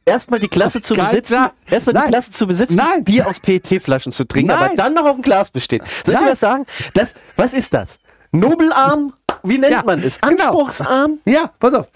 Erstmal 0.05 0.39
die 0.39 0.47
Klasse 0.47 0.81
zu 0.81 0.95
besitzen, 0.95 1.51
erstmal 1.69 1.93
die 1.93 1.99
Nein. 1.99 2.09
Klasse 2.09 2.31
zu 2.31 2.47
besitzen, 2.47 2.77
Nein. 2.77 3.03
Bier 3.03 3.27
aus 3.27 3.39
PET-Flaschen 3.39 4.11
zu 4.11 4.27
trinken, 4.27 4.47
Nein. 4.47 4.63
aber 4.63 4.75
dann 4.75 4.95
noch 4.95 5.05
auf 5.05 5.17
dem 5.17 5.21
Glas 5.21 5.51
besteht. 5.51 5.83
Soll 6.03 6.15
ich 6.15 6.19
dir 6.19 6.31
was 6.31 6.39
sagen? 6.39 6.65
Das, 6.95 7.13
was 7.35 7.53
ist 7.53 7.75
das? 7.75 7.99
Nobelarm? 8.39 9.13
Wie 9.43 9.57
nennt 9.57 9.73
Ja, 9.73 9.83
man 9.83 10.01
es? 10.01 10.19
genau. 10.19 10.43
Anspruchsarm? 10.43 11.19
Ja, 11.25 11.51
pass 11.59 11.73
auf. 11.73 11.87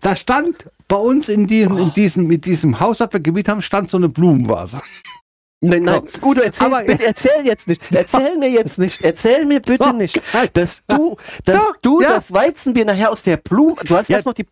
Da 0.00 0.14
stand 0.16 0.68
bei 0.88 0.96
uns 0.96 1.28
in 1.28 1.46
diesem, 1.46 1.76
in 1.78 1.92
diesem, 1.92 2.30
in 2.30 2.40
diesem 2.40 2.80
Haus, 2.80 2.98
das 2.98 3.12
wir 3.12 3.20
gemietet 3.20 3.50
haben, 3.50 3.62
stand 3.62 3.90
so 3.90 3.96
eine 3.96 4.08
Blumenvase. 4.08 4.80
Nein, 5.60 5.82
nein, 5.82 6.02
Udo, 6.22 6.40
erzähl, 6.40 6.68
Aber- 6.68 6.84
bitte, 6.84 7.04
erzähl 7.04 7.44
jetzt 7.44 7.66
nicht. 7.66 7.82
Erzähl 7.92 8.36
mir 8.38 8.48
jetzt 8.48 8.78
nicht. 8.78 9.02
Erzähl 9.02 9.44
mir 9.44 9.58
bitte 9.60 9.92
nicht, 9.92 10.20
dass 10.52 10.82
du, 10.86 11.16
dass 11.44 11.56
Doch, 11.56 11.76
du 11.82 12.00
ja. 12.00 12.10
das 12.10 12.32
Weizenbier 12.32 12.84
nachher 12.84 13.10
aus 13.10 13.24
der 13.24 13.38
Blume, 13.38 13.74
du 13.84 13.96
hast 13.96 14.08
Ja. 14.08 14.16
erst 14.18 14.26
noch 14.26 14.34
die, 14.34 14.46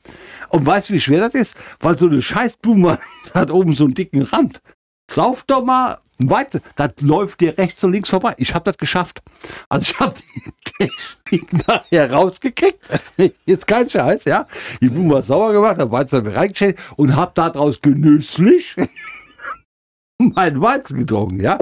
Und 0.48 0.66
weißt 0.66 0.88
du, 0.88 0.94
wie 0.94 1.00
schwer 1.00 1.20
das 1.20 1.34
ist? 1.34 1.54
Weil 1.78 1.96
so 1.96 2.06
eine 2.06 2.20
scheiß 2.20 2.56
Blume 2.56 2.98
hat 3.34 3.52
oben 3.52 3.76
so 3.76 3.84
einen 3.84 3.94
dicken 3.94 4.22
Rand. 4.22 4.60
Sauf 5.08 5.44
doch 5.44 5.64
mal 5.64 5.98
Weizen. 6.18 6.60
Das 6.76 6.92
läuft 7.00 7.40
dir 7.40 7.56
rechts 7.58 7.82
und 7.84 7.92
links 7.92 8.08
vorbei. 8.08 8.34
Ich 8.38 8.54
habe 8.54 8.64
das 8.64 8.78
geschafft. 8.78 9.20
Also 9.68 9.92
ich 9.92 10.00
habe 10.00 10.14
die 10.14 10.52
Technik 10.88 11.66
nachher 11.68 12.12
rausgekriegt. 12.12 12.78
Jetzt 13.46 13.66
kein 13.66 13.88
Scheiß, 13.88 14.24
ja. 14.24 14.46
Die 14.80 14.88
Blume 14.88 15.14
war 15.14 15.22
sauer 15.22 15.52
gemacht, 15.52 15.78
habe 15.78 15.90
Weizen 15.92 16.26
reingestellt 16.26 16.78
und 16.96 17.14
habe 17.16 17.32
daraus 17.34 17.80
genüsslich 17.80 18.76
meinen 20.18 20.60
Weizen 20.60 20.98
getrunken, 21.00 21.40
ja. 21.40 21.58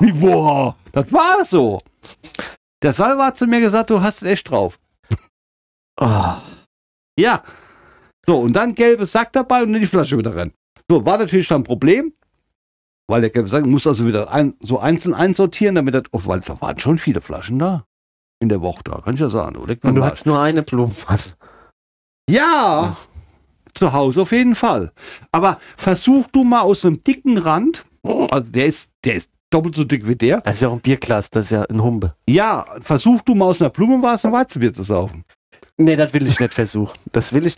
Wie, 0.00 0.12
boah, 0.12 0.76
das 0.92 1.12
war 1.12 1.44
so. 1.44 1.80
Der 2.82 2.92
Salva 2.92 3.26
hat 3.26 3.36
zu 3.38 3.46
mir 3.46 3.60
gesagt, 3.60 3.90
du 3.90 4.00
hast 4.00 4.22
es 4.22 4.28
echt 4.28 4.50
drauf. 4.50 4.78
oh, 6.00 6.34
Ja. 7.18 7.42
So, 8.26 8.40
und 8.40 8.52
dann 8.54 8.74
gelbes 8.74 9.12
Sack 9.12 9.32
dabei 9.32 9.62
und 9.62 9.74
in 9.74 9.80
die 9.80 9.86
Flasche 9.86 10.16
wieder 10.16 10.34
rein. 10.34 10.52
So, 10.88 11.04
war 11.04 11.18
natürlich 11.18 11.48
dann 11.48 11.62
ein 11.62 11.64
Problem, 11.64 12.12
weil 13.10 13.28
der 13.28 13.46
Sack 13.48 13.66
muss 13.66 13.86
also 13.86 14.06
wieder 14.06 14.32
ein, 14.32 14.54
so 14.60 14.78
einzeln 14.78 15.14
einsortieren, 15.14 15.74
damit 15.74 15.94
das, 15.94 16.04
oh, 16.12 16.22
weil 16.24 16.40
da 16.40 16.60
waren 16.60 16.78
schon 16.78 16.98
viele 16.98 17.20
Flaschen 17.20 17.58
da. 17.58 17.84
In 18.42 18.48
der 18.48 18.62
Woche 18.62 18.82
da, 18.84 19.02
kann 19.04 19.14
ich 19.14 19.20
ja 19.20 19.28
sagen. 19.28 19.56
Oder? 19.56 19.76
und 19.82 19.94
du 19.94 20.02
hattest 20.02 20.24
nur 20.24 20.40
eine 20.40 20.62
Blumenvase. 20.62 21.34
ja, 22.30 22.96
zu 23.74 23.92
Hause 23.92 24.22
auf 24.22 24.32
jeden 24.32 24.54
Fall. 24.54 24.92
Aber 25.32 25.58
versuch 25.76 26.26
du 26.32 26.44
mal 26.44 26.62
aus 26.62 26.84
einem 26.84 27.04
dicken 27.04 27.36
Rand, 27.36 27.84
also 28.02 28.48
der 28.48 28.66
ist, 28.66 28.90
der 29.04 29.14
ist 29.14 29.30
doppelt 29.50 29.74
so 29.74 29.84
dick 29.84 30.06
wie 30.08 30.16
der. 30.16 30.40
Das 30.40 30.56
ist 30.56 30.62
ja 30.62 30.68
auch 30.68 30.74
ein 30.74 30.80
Bierglas, 30.80 31.30
das 31.30 31.46
ist 31.46 31.50
ja 31.50 31.64
ein 31.64 31.82
Humbe. 31.82 32.14
Ja, 32.28 32.64
versuch 32.80 33.20
du 33.22 33.34
mal 33.34 33.46
aus 33.46 33.60
einer 33.60 33.70
Blumenvase 33.70 34.28
ein 34.28 34.32
Weizenbier 34.32 34.72
zu 34.72 34.84
saufen. 34.84 35.24
Nee, 35.76 35.96
das 35.96 36.12
will 36.12 36.26
ich 36.26 36.38
nicht 36.38 36.54
versuchen. 36.54 36.98
Das 37.12 37.32
will 37.32 37.46
ich. 37.46 37.56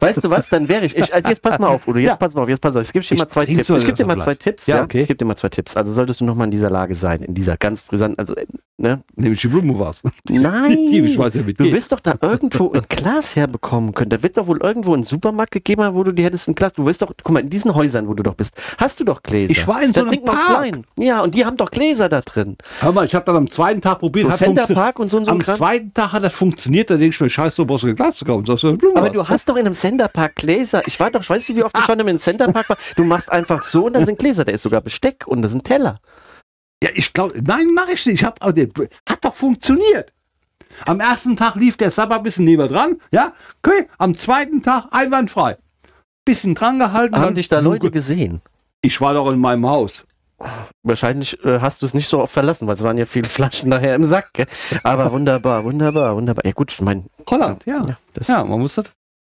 Weißt 0.00 0.22
du 0.22 0.30
was? 0.30 0.48
Dann 0.50 0.68
wäre 0.68 0.84
ich. 0.84 0.96
ich 0.96 1.12
also 1.14 1.28
jetzt 1.28 1.42
pass 1.42 1.58
mal 1.58 1.68
auf, 1.68 1.88
Udo. 1.88 1.98
Jetzt 1.98 2.08
Ja. 2.08 2.16
pass 2.16 2.34
mal 2.34 2.42
auf. 2.42 2.48
Jetzt 2.48 2.60
pass 2.60 2.76
auf. 2.76 2.82
Ich 2.82 2.92
gebe 2.92 3.04
dir 3.04 3.16
mal 3.16 3.28
zwei 3.28 3.46
Tipps. 3.46 3.68
Ich 3.70 3.84
gebe 3.84 3.92
dir 3.94 4.06
mal 4.06 4.18
zwei 4.18 4.34
Tipps. 4.34 4.66
Ja, 4.66 4.82
okay. 4.82 5.00
Ich 5.02 5.08
gebe 5.08 5.18
dir 5.18 5.24
mal 5.24 5.36
zwei 5.36 5.48
Tipps. 5.48 5.76
Also 5.76 5.94
solltest 5.94 6.20
du 6.20 6.24
noch 6.24 6.34
mal 6.34 6.44
in 6.44 6.50
dieser 6.50 6.70
Lage 6.70 6.94
sein, 6.94 7.22
in 7.22 7.34
dieser 7.34 7.56
ganz 7.56 7.82
brisanten. 7.82 8.18
Also, 8.18 8.34
ne? 8.76 9.02
Nämlich 9.16 9.40
die 9.40 9.48
Blumenvase. 9.48 10.02
Nein. 10.28 10.72
ich 10.78 11.18
weiß 11.18 11.34
ja, 11.34 11.42
Du 11.42 11.64
wirst 11.64 11.92
doch 11.92 12.00
da 12.00 12.14
irgendwo 12.20 12.72
ein 12.72 12.82
Glas 12.88 13.36
herbekommen 13.36 13.94
können. 13.94 14.10
Da 14.10 14.22
wird 14.22 14.36
doch 14.36 14.46
wohl 14.46 14.60
irgendwo 14.60 14.94
einen 14.94 15.04
Supermarkt 15.04 15.52
gegeben 15.52 15.82
haben, 15.82 15.94
wo 15.96 16.04
du 16.04 16.12
dir 16.12 16.24
hättest 16.26 16.48
ein 16.48 16.54
Glas. 16.54 16.74
Du 16.74 16.84
wirst 16.86 17.02
doch, 17.02 17.12
guck 17.22 17.32
mal, 17.32 17.40
in 17.40 17.48
diesen 17.50 17.74
Häusern, 17.74 18.06
wo 18.06 18.14
du 18.14 18.22
doch 18.22 18.34
bist, 18.34 18.54
hast 18.78 19.00
du 19.00 19.04
doch 19.04 19.22
Gläser. 19.22 19.52
Ich 19.52 19.66
war 19.66 19.82
in 19.82 19.92
so 19.94 20.04
da 20.04 20.10
einem 20.10 20.24
Park. 20.24 20.46
klein. 20.46 20.86
Ja, 20.98 21.22
und 21.22 21.34
die 21.34 21.44
haben 21.44 21.56
doch 21.56 21.70
Gläser 21.70 22.08
da 22.08 22.20
drin. 22.20 22.56
Hör 22.80 22.92
mal, 22.92 23.06
ich 23.06 23.14
habe 23.14 23.24
dann 23.24 23.36
am 23.36 23.50
zweiten 23.50 23.80
Tag 23.80 24.00
probiert. 24.00 24.30
So 24.30 24.36
Center 24.36 24.66
Park 24.66 24.98
und 24.98 25.08
so 25.08 25.16
und 25.16 25.24
so. 25.24 25.30
ein 25.30 25.36
am 25.36 25.42
zweiten 25.42 25.92
Tag 25.94 26.12
hat 26.12 26.22
das 26.24 26.32
funktioniert. 26.34 26.90
Da 26.90 26.96
denke 26.96 27.14
ich 27.14 27.20
mir, 27.20 27.30
scheiße, 27.30 27.56
du 27.56 27.64
brauchst 27.66 27.84
ein 27.84 27.96
Glas 27.96 28.16
zu 28.16 28.24
kaufen. 28.24 28.44
Aber 28.94 29.10
du 29.10 29.26
hast 29.26 29.48
doch 29.48 29.53
in 29.56 29.66
einem 29.66 29.74
Centerpark 29.74 30.36
Gläser. 30.36 30.82
Ich 30.86 30.98
war 31.00 31.10
doch, 31.10 31.28
weißt 31.28 31.48
du, 31.48 31.56
wie 31.56 31.62
oft 31.64 31.76
ich 31.78 31.84
schon 31.84 32.00
im 32.00 32.18
Centerpark 32.18 32.68
war? 32.68 32.78
Du 32.96 33.04
machst 33.04 33.30
einfach 33.30 33.62
so 33.62 33.86
und 33.86 33.94
dann 33.94 34.06
sind 34.06 34.18
Gläser. 34.18 34.44
Da 34.44 34.52
ist 34.52 34.62
sogar 34.62 34.80
Besteck 34.80 35.26
und 35.26 35.42
da 35.42 35.48
sind 35.48 35.64
Teller. 35.64 35.98
Ja, 36.82 36.90
ich 36.94 37.12
glaube, 37.12 37.40
nein, 37.42 37.68
mache 37.74 37.92
ich 37.92 38.04
nicht. 38.06 38.20
Ich 38.20 38.24
hab, 38.24 38.42
hat 38.44 39.24
doch 39.24 39.34
funktioniert. 39.34 40.12
Am 40.86 41.00
ersten 41.00 41.36
Tag 41.36 41.54
lief 41.54 41.76
der 41.76 41.90
Sabber 41.90 42.16
ein 42.16 42.22
bisschen 42.22 42.44
neben 42.44 42.68
dran. 42.68 42.98
Ja, 43.12 43.32
okay. 43.62 43.88
Am 43.98 44.16
zweiten 44.18 44.62
Tag 44.62 44.88
einwandfrei. 44.90 45.56
Bisschen 46.24 46.54
dran 46.54 46.78
gehalten. 46.78 47.16
Haben 47.16 47.34
dich 47.34 47.48
da 47.48 47.60
Leute 47.60 47.90
gesehen? 47.90 48.40
Ich 48.82 49.00
war 49.00 49.14
doch 49.14 49.30
in 49.30 49.38
meinem 49.38 49.66
Haus. 49.66 50.04
Wahrscheinlich 50.82 51.42
äh, 51.44 51.60
hast 51.60 51.80
du 51.80 51.86
es 51.86 51.94
nicht 51.94 52.08
so 52.08 52.20
oft 52.20 52.32
verlassen, 52.32 52.66
weil 52.66 52.74
es 52.74 52.82
waren 52.82 52.98
ja 52.98 53.06
viele 53.06 53.28
Flaschen 53.28 53.70
nachher 53.70 53.94
im 53.94 54.08
Sack. 54.08 54.32
Gell? 54.32 54.46
Aber 54.82 55.12
wunderbar, 55.12 55.64
wunderbar, 55.64 56.16
wunderbar. 56.16 56.44
Ja 56.44 56.52
gut, 56.52 56.72
ich 56.72 56.80
meine, 56.80 57.04
Holland, 57.30 57.62
ja. 57.66 57.80
ja, 57.86 57.96
Ja, 58.26 58.44
man 58.44 58.60
muss 58.60 58.74
das. 58.74 58.86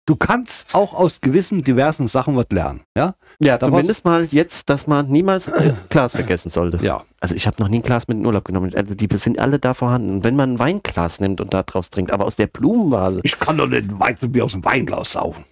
Du 0.06 0.16
kannst 0.16 0.74
auch 0.74 0.92
aus 0.92 1.22
gewissen 1.22 1.64
diversen 1.64 2.08
Sachen 2.08 2.36
was 2.36 2.46
lernen. 2.50 2.82
Ja, 2.94 3.14
ja 3.40 3.56
Da 3.56 3.66
zumindest 3.66 4.04
mal 4.04 4.24
jetzt, 4.26 4.68
dass 4.68 4.86
man 4.86 5.08
niemals 5.08 5.50
ein 5.50 5.78
Glas 5.88 6.12
vergessen 6.12 6.50
sollte. 6.50 6.78
ja. 6.84 7.02
Also 7.20 7.34
ich 7.34 7.46
habe 7.46 7.56
noch 7.62 7.68
nie 7.70 7.78
ein 7.78 7.82
Glas 7.82 8.06
mit 8.06 8.16
in 8.18 8.22
den 8.22 8.26
Urlaub 8.26 8.44
genommen. 8.44 8.74
Also 8.74 8.94
die 8.94 9.08
sind 9.16 9.38
alle 9.38 9.58
da 9.58 9.72
vorhanden. 9.72 10.10
Und 10.16 10.24
wenn 10.24 10.36
man 10.36 10.52
ein 10.54 10.58
Weinglas 10.58 11.20
nimmt 11.20 11.40
und 11.40 11.54
da 11.54 11.62
draus 11.62 11.88
trinkt, 11.88 12.10
aber 12.12 12.26
aus 12.26 12.36
der 12.36 12.48
Blumenvase, 12.48 13.20
Ich 13.22 13.38
kann 13.40 13.56
doch 13.56 13.66
nicht 13.66 13.88
ein 13.88 13.98
Weizenbier 13.98 14.44
aus 14.44 14.52
dem 14.52 14.62
Weinglas 14.62 15.12
saufen. 15.12 15.44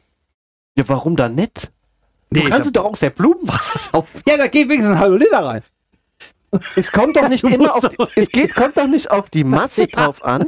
ja, 0.76 0.86
warum 0.86 1.16
dann 1.16 1.34
nicht? 1.34 1.72
Du 2.30 2.40
Nee, 2.40 2.48
kannst 2.50 2.66
es 2.66 2.72
doch 2.72 2.84
aus 2.84 3.00
der 3.00 3.10
Blumenvase 3.10 3.78
saufen. 3.92 4.20
Ja, 4.28 4.36
da 4.36 4.48
geht 4.48 4.68
wenigstens 4.68 4.96
ein 4.96 4.98
halber 5.00 5.18
Liter 5.18 5.44
rein. 5.44 5.62
Es 6.76 6.92
kommt 6.92 7.16
doch 7.16 7.28
nicht 7.28 7.44
immer 7.44 7.74
auf 7.74 7.88
die, 7.88 7.96
es 8.14 8.28
geht, 8.28 8.54
kommt 8.54 8.76
doch 8.76 8.86
nicht 8.86 9.10
auf 9.10 9.30
die 9.30 9.42
Masse 9.42 9.86
drauf 9.86 10.22
an. 10.22 10.44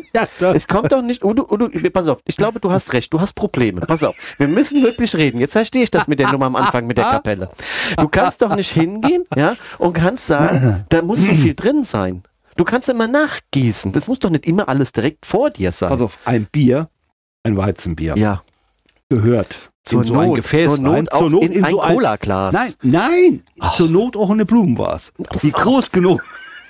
Es 0.52 0.68
kommt 0.68 0.92
doch 0.92 1.00
nicht, 1.00 1.24
Udo, 1.24 1.46
Udo, 1.50 1.70
pass 1.90 2.08
auf, 2.08 2.20
ich 2.26 2.36
glaube, 2.36 2.60
du 2.60 2.70
hast 2.70 2.92
recht, 2.92 3.12
du 3.12 3.20
hast 3.20 3.32
Probleme. 3.32 3.80
Pass 3.80 4.04
auf, 4.04 4.14
wir 4.36 4.48
müssen 4.48 4.82
wirklich 4.82 5.16
reden. 5.16 5.40
Jetzt 5.40 5.52
verstehe 5.52 5.82
ich 5.82 5.90
das 5.90 6.06
mit 6.06 6.20
der 6.20 6.30
Nummer 6.30 6.46
am 6.46 6.56
Anfang 6.56 6.86
mit 6.86 6.98
der 6.98 7.06
Kapelle. 7.06 7.50
Du 7.96 8.08
kannst 8.08 8.42
doch 8.42 8.54
nicht 8.54 8.70
hingehen, 8.70 9.22
ja, 9.34 9.56
und 9.78 9.94
kannst 9.94 10.26
sagen, 10.26 10.84
da 10.90 11.00
muss 11.00 11.20
so 11.24 11.34
viel 11.34 11.54
drin 11.54 11.84
sein. 11.84 12.22
Du 12.56 12.64
kannst 12.64 12.88
immer 12.88 13.08
nachgießen. 13.08 13.92
Das 13.92 14.06
muss 14.06 14.18
doch 14.20 14.30
nicht 14.30 14.46
immer 14.46 14.68
alles 14.68 14.92
direkt 14.92 15.26
vor 15.26 15.50
dir 15.50 15.72
sein. 15.72 15.88
pass 15.88 16.02
auf, 16.02 16.18
ein 16.24 16.46
Bier, 16.52 16.86
ein 17.44 17.56
Weizenbier, 17.56 18.14
ja, 18.16 18.42
gehört 19.08 19.58
zur 19.85 20.03
in 20.03 20.07
so 20.07 20.14
Not, 20.14 20.25
ein 20.25 20.35
Gefäß 20.35 20.75
zur 20.75 20.83
Not 20.83 20.94
rein, 20.94 21.09
auch 21.09 21.18
zur 21.18 21.31
Not 21.31 21.42
in, 21.44 21.53
in 21.53 21.64
ein 21.64 21.70
so 21.73 21.79
Cola-Glas. 21.79 22.55
Nein, 22.55 22.75
nein, 22.83 23.42
Ach. 23.61 23.75
zur 23.75 23.88
Not 23.88 24.16
auch 24.16 24.31
eine 24.31 24.44
Blumenvase. 24.44 25.12
Die 25.42 25.53
groß 25.53 25.90
genug 25.90 26.25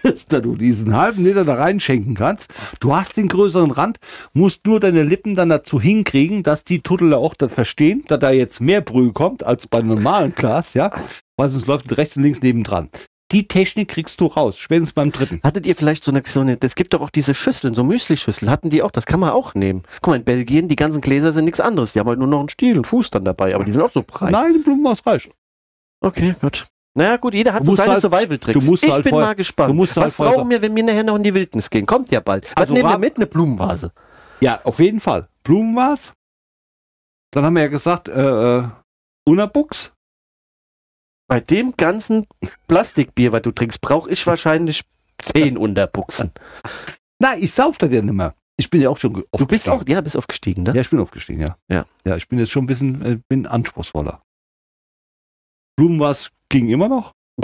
ist, 0.04 0.32
dass 0.32 0.42
du 0.42 0.54
diesen 0.54 0.96
halben 0.96 1.24
Liter 1.24 1.44
da 1.44 1.54
reinschenken 1.54 2.14
kannst. 2.14 2.52
Du 2.80 2.94
hast 2.94 3.16
den 3.16 3.28
größeren 3.28 3.70
Rand, 3.70 3.98
musst 4.32 4.66
nur 4.66 4.80
deine 4.80 5.02
Lippen 5.02 5.34
dann 5.34 5.48
dazu 5.48 5.80
hinkriegen, 5.80 6.42
dass 6.42 6.64
die 6.64 6.80
Tuddler 6.80 7.18
auch 7.18 7.34
das 7.34 7.52
verstehen, 7.52 8.04
dass 8.08 8.20
da 8.20 8.30
jetzt 8.30 8.60
mehr 8.60 8.80
Brühe 8.80 9.12
kommt 9.12 9.44
als 9.44 9.66
bei 9.66 9.78
einem 9.78 9.88
normalen 9.88 10.34
Glas, 10.34 10.74
ja. 10.74 10.90
Weil 11.36 11.48
sonst 11.48 11.66
läuft 11.66 11.96
rechts 11.96 12.16
und 12.16 12.22
links 12.22 12.42
nebendran. 12.42 12.90
Die 13.32 13.48
Technik 13.48 13.88
kriegst 13.88 14.20
du 14.20 14.26
raus, 14.26 14.58
spätestens 14.58 14.92
beim 14.92 15.10
dritten. 15.10 15.40
Hattet 15.42 15.66
ihr 15.66 15.74
vielleicht 15.74 16.04
so 16.04 16.10
eine, 16.12 16.22
so 16.26 16.40
eine, 16.40 16.58
es 16.60 16.74
gibt 16.74 16.92
doch 16.92 17.00
auch 17.00 17.10
diese 17.10 17.32
Schüsseln, 17.34 17.72
so 17.74 17.82
Müsli-Schüsseln, 17.82 18.50
hatten 18.50 18.68
die 18.70 18.82
auch, 18.82 18.90
das 18.90 19.06
kann 19.06 19.18
man 19.18 19.30
auch 19.30 19.54
nehmen. 19.54 19.82
Guck 20.02 20.08
mal, 20.12 20.16
in 20.16 20.24
Belgien, 20.24 20.68
die 20.68 20.76
ganzen 20.76 21.00
Gläser 21.00 21.32
sind 21.32 21.46
nichts 21.46 21.58
anderes, 21.60 21.94
die 21.94 22.00
haben 22.00 22.08
halt 22.08 22.18
nur 22.18 22.28
noch 22.28 22.40
einen 22.40 22.50
Stiel 22.50 22.76
und 22.76 22.86
Fuß 22.86 23.10
dann 23.10 23.24
dabei, 23.24 23.54
aber 23.54 23.64
die 23.64 23.72
sind 23.72 23.80
auch 23.82 23.90
so 23.90 24.04
breit. 24.06 24.30
Nein, 24.30 24.52
die 24.52 24.58
Blumenvase 24.60 25.02
reicht. 25.06 25.30
Okay, 26.00 26.34
gut. 26.40 26.66
Naja, 26.96 27.16
gut, 27.16 27.34
jeder 27.34 27.54
hat 27.54 27.64
so 27.64 27.72
seine 27.74 27.92
halt- 27.92 28.02
Survival-Tricks. 28.02 28.64
ich 28.82 28.90
halt 28.92 29.02
bin 29.04 29.10
vorher- 29.10 29.28
mal 29.28 29.34
gespannt. 29.34 29.76
Was 29.78 29.96
halt 29.96 30.16
brauchen 30.16 30.50
wir, 30.50 30.62
wenn 30.62 30.76
wir 30.76 30.84
nachher 30.84 31.02
noch 31.02 31.16
in 31.16 31.24
die 31.24 31.34
Wildnis 31.34 31.70
gehen? 31.70 31.86
Kommt 31.86 32.10
ja 32.12 32.20
bald. 32.20 32.48
Was 32.50 32.56
Also 32.56 32.74
nehmen 32.74 32.88
wir 32.88 32.98
mit? 32.98 33.16
Eine 33.16 33.26
Blumenvase. 33.26 33.90
Ja, 34.40 34.60
auf 34.64 34.78
jeden 34.78 35.00
Fall. 35.00 35.26
Blumenvase. 35.42 36.12
Dann 37.32 37.44
haben 37.44 37.54
wir 37.54 37.62
ja 37.62 37.68
gesagt, 37.68 38.06
äh, 38.08 38.58
äh, 38.58 38.64
Unabuchs. 39.26 39.92
Bei 41.28 41.40
dem 41.40 41.74
ganzen 41.76 42.26
Plastikbier, 42.68 43.32
was 43.32 43.42
du 43.42 43.50
trinkst, 43.50 43.80
brauche 43.80 44.10
ich 44.10 44.26
wahrscheinlich 44.26 44.82
zehn 45.22 45.56
Unterbuchsen. 45.56 46.32
Nein, 47.18 47.42
ich 47.42 47.52
sauf 47.52 47.78
das 47.78 47.90
ja 47.90 48.02
nicht 48.02 48.12
mehr. 48.14 48.34
Ich 48.56 48.70
bin 48.70 48.80
ja 48.82 48.90
auch 48.90 48.98
schon 48.98 49.14
ge- 49.14 49.24
Du 49.32 49.46
bist 49.46 49.68
aufgestiegen. 49.68 49.94
auch, 49.94 49.96
ja, 49.96 50.00
bist 50.02 50.16
aufgestiegen, 50.16 50.62
ne? 50.64 50.72
Ja, 50.74 50.80
ich 50.82 50.90
bin 50.90 51.00
aufgestiegen, 51.00 51.40
ja. 51.40 51.56
Ja. 51.68 51.86
Ja, 52.04 52.16
ich 52.16 52.28
bin 52.28 52.38
jetzt 52.38 52.50
schon 52.50 52.64
ein 52.64 52.66
bisschen, 52.68 53.02
äh, 53.02 53.18
bin 53.28 53.46
anspruchsvoller. 53.46 54.22
Blumenvase 55.76 56.28
ging 56.48 56.68
immer 56.68 56.88
noch. 56.88 57.12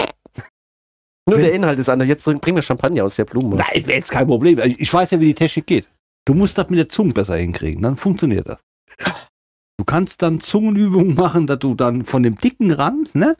Nur 1.27 1.37
Wenn- 1.37 1.41
der 1.41 1.53
Inhalt 1.53 1.79
ist 1.79 1.89
anders. 1.89 2.07
Jetzt 2.07 2.23
bringen 2.25 2.55
wir 2.55 2.61
Champagner 2.61 3.03
aus 3.05 3.15
der 3.15 3.25
Blumenvase. 3.25 3.69
Nein, 3.73 3.87
wäre 3.87 3.97
jetzt 3.97 4.11
kein 4.11 4.27
Problem. 4.27 4.59
Also 4.59 4.75
Ich 4.77 4.93
weiß 4.93 5.11
ja, 5.11 5.19
wie 5.19 5.25
die 5.25 5.33
Technik 5.35 5.67
geht. 5.67 5.87
Du 6.25 6.33
musst 6.33 6.57
das 6.57 6.69
mit 6.69 6.77
der 6.79 6.87
Zunge 6.89 7.13
besser 7.13 7.35
hinkriegen, 7.35 7.81
dann 7.81 7.97
funktioniert 7.97 8.47
das. 8.47 8.59
Du 9.79 9.85
kannst 9.85 10.21
dann 10.21 10.39
Zungenübungen 10.39 11.15
machen, 11.15 11.47
dass 11.47 11.57
du 11.57 11.73
dann 11.73 12.05
von 12.05 12.21
dem 12.21 12.35
dicken 12.35 12.71
Rand, 12.71 13.15
ne, 13.15 13.35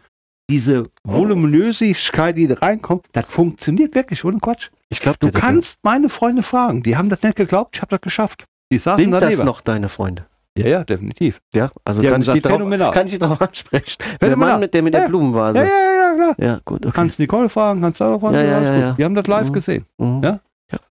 diese 0.51 0.83
Voluminösigkeit, 1.03 2.37
die 2.37 2.47
da 2.47 2.55
reinkommt, 2.55 3.05
das 3.13 3.25
funktioniert 3.27 3.95
wirklich, 3.95 4.23
ohne 4.25 4.39
Quatsch. 4.39 4.69
Ich 4.89 4.99
glaube, 4.99 5.17
Du 5.19 5.31
kannst 5.31 5.79
meine 5.83 6.09
Freunde 6.09 6.43
fragen, 6.43 6.83
die 6.83 6.97
haben 6.97 7.09
das 7.09 7.23
nicht 7.23 7.35
geglaubt, 7.35 7.75
ich 7.75 7.81
habe 7.81 7.89
das 7.89 8.01
geschafft. 8.01 8.45
Die 8.71 8.77
saßen 8.77 9.01
Sind 9.03 9.11
das 9.11 9.21
daneben. 9.21 9.45
noch 9.45 9.61
deine 9.61 9.89
Freunde? 9.89 10.25
Ja, 10.57 10.67
ja, 10.67 10.83
definitiv. 10.83 11.39
Ja, 11.55 11.71
also 11.85 12.01
kann, 12.03 12.11
ich 12.21 12.27
gesagt, 12.27 12.43
drauf, 12.45 12.51
phänomenal. 12.53 12.91
kann 12.91 13.05
ich 13.05 13.13
die 13.13 13.19
drauf 13.19 13.41
ansprechen. 13.41 13.97
Der. 14.21 14.35
Mann 14.35 14.59
mit 14.59 14.73
der, 14.73 14.81
mit 14.81 14.93
Ja. 14.93 15.01
der 15.01 15.07
Blumenvase. 15.07 15.59
Ja, 15.59 15.63
ja, 15.65 15.69
ja, 15.71 16.15
klar. 16.15 16.35
Ja, 16.37 16.59
gut, 16.65 16.83
Du 16.83 16.89
okay. 16.89 16.95
kannst 16.97 17.19
Nicole 17.19 17.47
fragen, 17.47 17.81
kannst 17.81 17.99
Sarah 17.99 18.19
fragen, 18.19 18.35
Ja, 18.35 18.43
ja, 18.43 18.61
ja, 18.61 18.75
ja. 18.75 18.91
Die 18.93 19.03
haben 19.05 19.15
das 19.15 19.27
live 19.27 19.47
Mhm. 19.49 19.53
gesehen. 19.53 19.85
Mhm. 19.97 20.21
Ja? 20.23 20.39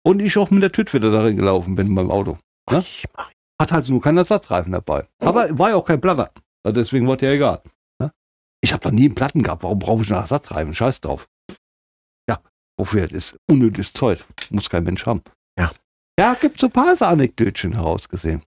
Und 0.05 0.21
ich 0.21 0.37
auch 0.39 0.51
mit 0.51 0.63
der 0.63 0.73
Tüte 0.73 0.95
wieder 0.95 1.11
darin 1.13 1.37
gelaufen 1.37 1.75
bin 1.77 1.95
beim 1.95 2.11
Auto. 2.11 2.39
Ich 2.79 3.05
mach- 3.17 3.31
Hat 3.61 3.71
halt 3.73 3.89
nur 3.91 4.01
keinen 4.01 4.19
Ersatzreifen 4.19 4.73
dabei. 4.73 5.05
Aber 5.21 5.47
war 5.59 5.69
ja 5.71 5.77
auch 5.77 5.85
kein 5.85 6.01
Platter. 6.01 6.31
Also 6.65 6.75
deswegen 6.81 7.07
war 7.07 7.21
ja 7.23 7.31
egal. 7.31 7.61
Ja? 8.63 8.69
Ich 8.69 8.73
habe 8.73 8.83
doch 8.83 8.91
nie 8.91 9.07
einen 9.07 9.15
Platten 9.15 9.43
gehabt. 9.43 9.63
Warum 9.63 9.79
brauche 9.79 10.03
ich 10.03 10.13
einen 10.13 10.21
Ersatzreifen? 10.21 10.75
Scheiß 10.75 11.01
drauf. 11.01 11.29
Ja, 12.29 12.41
wofür? 12.79 13.03
Das 13.09 13.13
ist 13.13 13.37
unnötiges 13.51 13.93
Zeug. 13.93 14.25
Muss 14.51 14.71
kein 14.71 14.85
Mensch 14.85 15.05
haben. 15.07 15.23
Ja. 15.59 15.71
Ja, 16.19 16.35
gibt 16.35 16.61
so 16.61 16.67
ein 16.67 16.73
paar 16.73 17.01
Anekdötchen 17.01 17.73
herausgesehen. 17.73 18.43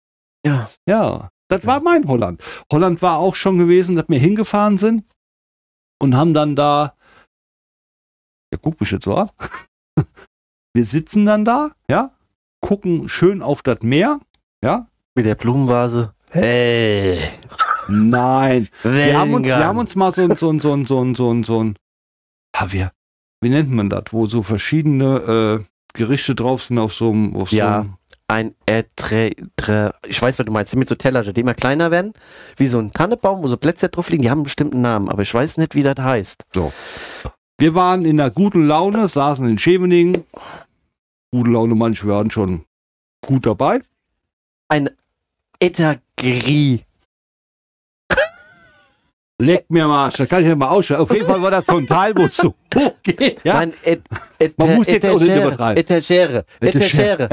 Ja, 0.46 0.70
Ja, 0.88 1.30
das 1.48 1.66
war 1.66 1.80
mein 1.82 2.08
Holland. 2.08 2.42
Holland 2.72 3.02
war 3.02 3.18
auch 3.18 3.36
schon 3.36 3.58
gewesen, 3.58 3.96
dass 3.96 4.10
wir 4.10 4.20
hingefahren 4.20 4.78
sind 4.78 5.04
und 6.00 6.16
haben 6.16 6.34
dann 6.34 6.56
da, 6.56 6.96
ja, 8.52 8.60
guck 8.62 8.80
mich 8.80 8.92
jetzt 8.92 9.06
so 9.06 9.16
an. 9.16 9.30
Wir 10.74 10.84
sitzen 10.84 11.26
dann 11.26 11.46
da, 11.46 11.72
ja, 11.90 12.12
gucken 12.60 13.08
schön 13.08 13.42
auf 13.42 13.62
das 13.62 13.82
Meer, 13.82 14.20
ja. 14.62 14.88
mit 15.16 15.26
der 15.26 15.36
Blumenvase. 15.36 16.14
Hey. 16.32 17.32
Nein, 17.88 18.68
wir 18.84 19.18
haben 19.20 19.34
uns, 19.34 19.48
wir 19.48 19.66
haben 19.66 19.78
uns 19.80 19.96
mal 19.96 20.12
so 20.12 20.22
ein, 20.24 20.36
so 20.36 20.50
ein, 20.50 20.60
so 20.60 20.74
ein, 20.74 20.86
so 20.86 21.02
ein, 21.04 21.16
so 21.16 21.32
ein, 21.32 21.44
so 21.44 21.64
ein, 21.64 21.76
ja, 22.56 22.72
wir, 22.72 22.92
wie 23.42 23.50
nennt 23.50 23.70
man 23.72 23.90
das, 23.90 24.06
wo 24.12 24.26
so 24.28 24.44
verschiedene 24.44 25.60
äh, 25.62 25.64
Gerichte 25.94 26.36
drauf 26.36 26.64
sind 26.64 26.80
auf 26.80 26.94
so 26.94 27.12
einem, 27.12 27.36
auf 27.36 27.52
Ja. 27.52 27.84
so 27.84 27.90
einem, 27.90 27.98
ein 28.28 28.56
Etre, 28.66 29.32
Tre, 29.56 29.94
ich 30.08 30.20
weiß, 30.20 30.40
was 30.40 30.46
du 30.46 30.52
meinst, 30.52 30.76
mit 30.76 30.90
so 30.90 30.96
Teller, 30.96 31.22
die 31.22 31.42
immer 31.42 31.54
kleiner 31.54 31.92
werden, 31.92 32.14
wie 32.58 32.68
so 32.68 32.80
ein 32.80 32.92
Tannebaum, 32.92 33.44
wo 33.44 33.48
so 33.48 33.58
Plätze 33.58 33.88
drauf 33.90 34.10
liegen, 34.10 34.24
die 34.24 34.32
haben 34.32 34.40
einen 34.40 34.46
bestimmten 34.46 34.82
Namen, 34.82 35.10
aber 35.10 35.22
ich 35.22 35.34
weiß 35.34 35.58
nicht, 35.58 35.76
wie 35.76 35.84
das 35.84 35.98
heißt. 36.00 36.44
Wir 37.58 37.76
waren 37.76 38.04
in 38.04 38.20
einer 38.20 38.32
guten 38.32 38.66
Laune, 38.68 39.08
saßen 39.08 39.48
in 39.48 39.58
Scheveningen. 39.60 40.24
Gute 41.32 41.52
Laune, 41.52 41.76
manche 41.76 42.08
waren 42.08 42.32
schon 42.32 42.66
gut 43.22 43.46
dabei. 43.46 43.82
Etagri. 45.60 46.85
Leck 49.38 49.66
mir 49.68 49.86
mal, 49.86 50.06
Arsch, 50.06 50.16
das 50.16 50.30
kann 50.30 50.44
ich 50.44 50.48
ja 50.48 50.56
mal 50.56 50.70
ausschauen. 50.70 51.02
Auf 51.02 51.12
jeden 51.12 51.26
Fall 51.26 51.42
war 51.42 51.52
das 51.52 51.66
so 51.68 51.76
ein 51.76 51.86
Teil, 51.86 52.14
wo 52.16 52.24
es 52.24 52.38
so 52.38 52.54
hochgeht. 52.74 53.42
Ja? 53.44 53.56
Nein, 53.56 53.74
et, 53.84 54.02
et, 54.40 54.58
Man 54.58 54.76
muss 54.76 54.88
jetzt 54.88 55.06
auch 55.10 55.20
nicht 55.20 55.36
übertreiben. 55.36 55.78
Etagere. 55.78 56.46
Etagere. 56.62 57.30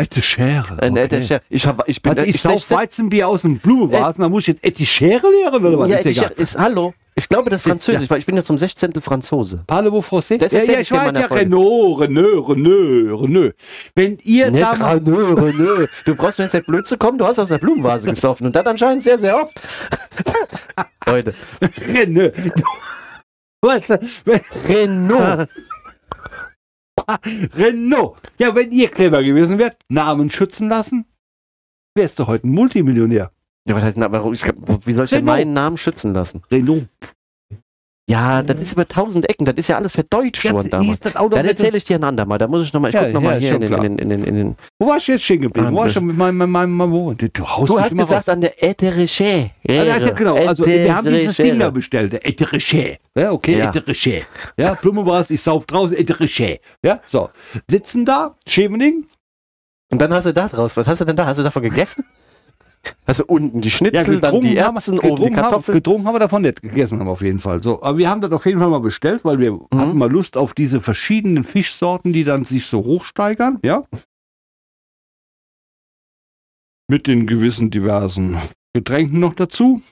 Ein 0.80 0.92
okay. 0.92 1.04
Etagere. 1.04 1.42
Ich, 1.48 1.64
hab, 1.64 1.88
ich 1.88 2.02
bin 2.02 2.12
Also 2.12 2.24
ich 2.24 2.40
sauf 2.40 2.68
Weizenbier 2.72 3.28
aus 3.28 3.42
dem 3.42 3.58
Blumenvasen, 3.58 4.22
da 4.22 4.28
muss 4.28 4.42
ich 4.42 4.48
jetzt 4.48 4.64
Ette 4.64 4.84
Schere 4.84 5.28
lehren 5.30 5.64
oder 5.64 5.78
was? 5.78 5.88
Ja. 5.88 5.98
Etagere 5.98 6.32
ist, 6.32 6.58
hallo. 6.58 6.92
Ich 7.14 7.28
glaube, 7.28 7.50
das 7.50 7.60
ist 7.60 7.68
Französisch, 7.68 8.08
weil 8.08 8.18
ich 8.18 8.26
bin 8.26 8.36
ja 8.36 8.42
zum 8.42 8.56
16. 8.56 8.94
Franzose. 9.02 9.62
Parlez-vous 9.66 10.02
français? 10.02 10.38
Das 10.38 10.52
Ja, 10.52 10.62
ja, 10.62 10.80
ich 10.80 10.90
weiß 10.90 11.16
ja. 11.18 11.26
Renault, 11.26 12.00
Renault, 12.00 12.48
Renault, 12.48 13.22
Renault. 13.22 13.54
Wenn 13.94 14.16
ihr 14.24 14.50
Nicht 14.50 14.62
da 14.62 14.72
Renault, 14.72 15.38
Renault. 15.38 15.90
Du 16.06 16.14
brauchst 16.16 16.38
mir 16.38 16.46
jetzt 16.46 16.54
nicht 16.54 16.66
blöd 16.66 16.86
zu 16.86 16.96
kommen, 16.96 17.18
du 17.18 17.26
hast 17.26 17.38
aus 17.38 17.50
der 17.50 17.58
Blumenvase 17.58 18.08
gesoffen 18.10 18.46
und 18.46 18.56
das 18.56 18.64
anscheinend 18.64 19.02
sehr, 19.02 19.18
sehr 19.18 19.42
oft. 19.42 19.52
Leute. 21.06 21.34
Renault, 21.86 22.32
was, 23.60 23.82
Renault. 24.68 25.48
Renault. 27.56 28.16
Ja, 28.38 28.54
wenn 28.54 28.70
ihr 28.70 28.88
clever 28.88 29.22
gewesen 29.22 29.58
wärt, 29.58 29.76
Namen 29.88 30.30
schützen 30.30 30.68
lassen, 30.68 31.04
wärst 31.94 32.18
du 32.18 32.26
heute 32.26 32.46
ein 32.46 32.52
Multimillionär. 32.52 33.32
Ja, 33.68 33.76
was 33.76 33.84
heißt 33.84 33.96
denn, 33.96 34.02
aber 34.02 34.24
ich, 34.32 34.44
wie 34.44 34.92
soll 34.92 35.04
ich 35.04 35.10
denn 35.10 35.20
Renault. 35.20 35.24
meinen 35.26 35.52
Namen 35.52 35.76
schützen 35.76 36.14
lassen? 36.14 36.42
Renault. 36.50 36.88
Ja, 38.12 38.42
das 38.42 38.60
ist 38.60 38.72
über 38.72 38.86
tausend 38.86 39.28
Ecken, 39.28 39.46
das 39.46 39.54
ist 39.56 39.68
ja 39.68 39.76
alles 39.76 39.92
verdeutscht 39.92 40.52
worden 40.52 40.68
damals. 40.68 41.00
das 41.00 41.16
Auto? 41.16 41.34
Dann 41.34 41.46
erzähle 41.46 41.78
ich 41.78 41.84
dir 41.84 41.96
ein 41.96 42.04
andermal, 42.04 42.36
da 42.36 42.46
muss 42.46 42.62
ich 42.62 42.72
nochmal, 42.72 42.90
ich 42.90 42.94
Ja, 42.94 43.04
guck 43.04 43.14
nochmal 43.14 43.42
ja, 43.42 43.56
hier 43.56 43.74
in 43.84 43.98
in, 43.98 44.10
in, 44.10 44.24
in 44.24 44.36
den. 44.36 44.56
Wo 44.78 44.88
warst 44.88 45.08
du 45.08 45.12
jetzt 45.12 45.24
stehen 45.24 45.40
geblieben? 45.40 45.72
Wo 45.72 45.78
Ah, 45.80 45.84
warst 45.84 45.96
du 45.96 46.00
mit 46.02 46.16
meinem, 46.16 46.36
meinem, 46.50 46.72
meinem, 46.76 46.92
Wohn? 46.92 47.16
Du, 47.16 47.28
du, 47.28 47.80
hast 47.80 47.96
gesagt 47.96 48.28
an 48.28 48.42
der 48.42 48.62
Etereche. 48.62 49.50
Ja, 49.62 49.84
ja, 49.84 50.10
genau, 50.10 50.36
also 50.36 50.66
wir 50.66 50.94
haben 50.94 51.08
dieses 51.08 51.36
Ding 51.36 51.58
da 51.58 51.70
bestellt, 51.70 52.12
der 52.12 52.26
Etereche. 52.26 52.98
Ja, 53.16 53.32
okay, 53.32 53.58
Ja. 53.58 53.68
Etereche. 53.70 54.22
Ja, 54.58 54.74
Blume 54.74 55.06
war 55.06 55.20
es, 55.20 55.30
ich 55.30 55.42
sauf 55.42 55.64
draußen, 55.64 55.96
Etereche. 55.96 56.60
Ja, 56.84 57.00
so. 57.06 57.30
Sitzen 57.68 58.04
da, 58.04 58.34
Schevening, 58.46 59.06
Und 59.90 60.00
dann 60.02 60.12
hast 60.12 60.24
du 60.24 60.32
da 60.32 60.48
draus, 60.48 60.76
was 60.76 60.86
hast 60.86 61.00
du 61.00 61.04
denn 61.04 61.16
da? 61.16 61.24
Hast 61.26 61.38
du 61.38 61.42
davon 61.42 61.62
gegessen? 61.62 62.04
Du 63.06 63.24
unten 63.26 63.60
die 63.60 63.68
Ja, 63.68 63.74
Schnitzel, 63.76 64.20
dann 64.20 64.40
die 64.40 64.60
haben, 64.60 64.74
Erbsen, 64.76 64.94
wir- 64.96 65.04
oben 65.04 65.16
die 65.16 65.26
haben, 65.26 65.34
Kartoffeln? 65.34 65.76
getrunken 65.76 66.06
haben 66.06 66.14
wir 66.14 66.18
davon 66.20 66.42
nicht, 66.42 66.62
gegessen 66.62 66.98
haben 66.98 67.06
wir 67.06 67.12
auf 67.12 67.20
jeden 67.22 67.40
Fall. 67.40 67.62
So, 67.62 67.82
aber 67.82 67.98
wir 67.98 68.08
haben 68.10 68.20
das 68.20 68.32
auf 68.32 68.44
jeden 68.46 68.58
Fall 68.58 68.70
mal 68.70 68.80
bestellt, 68.80 69.24
weil 69.24 69.38
wir 69.38 69.52
Mhm. 69.52 69.66
hatten 69.74 69.98
mal 69.98 70.10
Lust 70.10 70.36
auf 70.36 70.54
diese 70.54 70.80
verschiedenen 70.80 71.44
Fischsorten, 71.44 72.12
die 72.12 72.24
dann 72.24 72.44
sich 72.44 72.66
so 72.66 72.82
hochsteigern, 72.84 73.58
ja. 73.62 73.82
Mit 76.88 77.06
den 77.06 77.26
gewissen 77.26 77.70
diversen 77.70 78.38
Getränken 78.74 79.20
noch 79.20 79.34
dazu. 79.34 79.82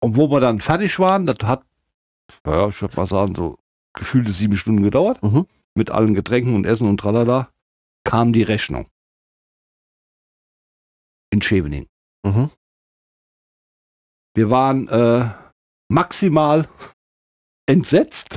Und 0.00 0.16
wo 0.16 0.30
wir 0.30 0.40
dann 0.40 0.60
fertig 0.60 0.98
waren, 0.98 1.26
das 1.26 1.38
hat, 1.42 1.64
ja, 2.46 2.68
ich 2.68 2.80
würde 2.80 2.96
mal 2.96 3.06
sagen, 3.06 3.34
so 3.34 3.58
gefühlte 3.94 4.32
sieben 4.32 4.56
Stunden 4.56 4.82
gedauert. 4.82 5.22
Mhm. 5.22 5.46
Mit 5.74 5.90
allen 5.90 6.14
Getränken 6.14 6.54
und 6.54 6.66
Essen 6.66 6.88
und 6.88 6.98
tralala, 6.98 7.48
kam 8.04 8.32
die 8.32 8.42
Rechnung. 8.42 8.86
In 11.32 11.40
Scheveningen. 11.40 11.88
Mhm. 12.26 12.50
Wir 14.36 14.50
waren 14.50 14.88
äh, 14.88 15.30
maximal 15.90 16.68
entsetzt. 17.66 18.36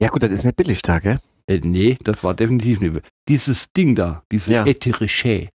Ja 0.00 0.08
gut, 0.08 0.22
das 0.22 0.32
ist 0.32 0.44
nicht 0.44 0.56
billig 0.56 0.80
da, 0.82 0.98
gell? 0.98 1.18
Äh, 1.46 1.60
nee, 1.62 1.98
das 2.02 2.22
war 2.24 2.34
definitiv 2.34 2.80
nicht. 2.80 3.00
Dieses 3.28 3.70
Ding 3.72 3.94
da, 3.94 4.22
diese 4.32 4.52
Ja. 4.52 4.66
Etirechet. 4.66 5.50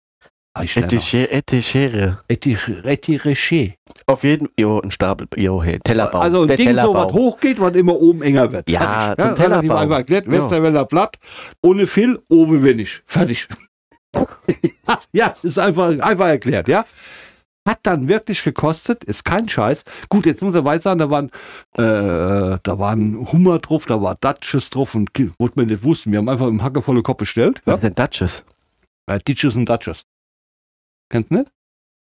Etichere. 0.59 2.19
Etichere. 2.29 3.75
Auf 4.07 4.25
jeden 4.25 4.49
Jo, 4.59 4.81
ein 4.81 4.91
Stapel, 4.91 5.29
Jo, 5.37 5.63
hey, 5.63 5.79
Tellerbaum. 5.79 6.21
Also 6.21 6.43
ein 6.43 6.49
Der 6.49 6.57
Ding, 6.57 6.77
so 6.77 6.95
was 6.95 7.13
hochgeht, 7.13 7.61
was 7.61 7.75
immer 7.75 7.95
oben 7.95 8.23
enger 8.23 8.51
wird. 8.51 8.69
Ja, 8.69 9.15
Fertig. 9.15 9.25
zum 9.25 9.35
relativ 9.35 9.71
Tellerbaum. 9.71 9.93
Einfach 9.93 10.09
Ja. 10.09 10.33
Westerwälder 10.33 10.85
Blatt, 10.87 11.17
ohne 11.63 11.87
Fill, 11.87 12.21
oben 12.29 12.65
wenig. 12.65 13.03
Fertig. 13.07 13.47
Ja, 15.13 15.35
ist 15.43 15.59
einfach, 15.59 15.89
einfach 15.99 16.27
erklärt, 16.27 16.69
ja. 16.69 16.85
Hat 17.67 17.81
dann 17.83 18.09
wirklich 18.09 18.43
gekostet, 18.43 19.05
ist 19.05 19.25
kein 19.25 19.47
Scheiß. 19.49 19.85
Gut, 20.09 20.25
jetzt 20.25 20.41
muss 20.41 20.55
er 20.55 20.65
weiß 20.65 20.83
sagen, 20.85 21.01
da 21.01 21.11
waren, 21.11 21.27
äh, 21.77 22.59
da 22.63 22.79
waren 22.79 23.31
Hummer 23.31 23.59
drauf, 23.59 23.85
da 23.85 24.01
war 24.01 24.15
Dutches 24.15 24.71
drauf 24.71 24.95
und 24.95 25.13
Ki- 25.13 25.31
wo 25.39 25.51
wir 25.55 25.67
nicht 25.67 25.83
wussten. 25.83 26.11
Wir 26.13 26.19
haben 26.19 26.29
einfach 26.31 26.47
im 26.47 26.63
Hacke 26.63 26.81
volle 26.81 27.03
Kopf 27.03 27.19
bestellt. 27.19 27.61
Was 27.67 27.83
Ja? 27.83 27.91
denn 27.91 27.95
Dutches? 27.95 28.43
Äh, 29.07 29.19
Ditches 29.21 29.55
und 29.57 29.69
Dutches. 29.69 30.03
Kennst 31.11 31.31
du 31.31 31.35
nicht? 31.37 31.51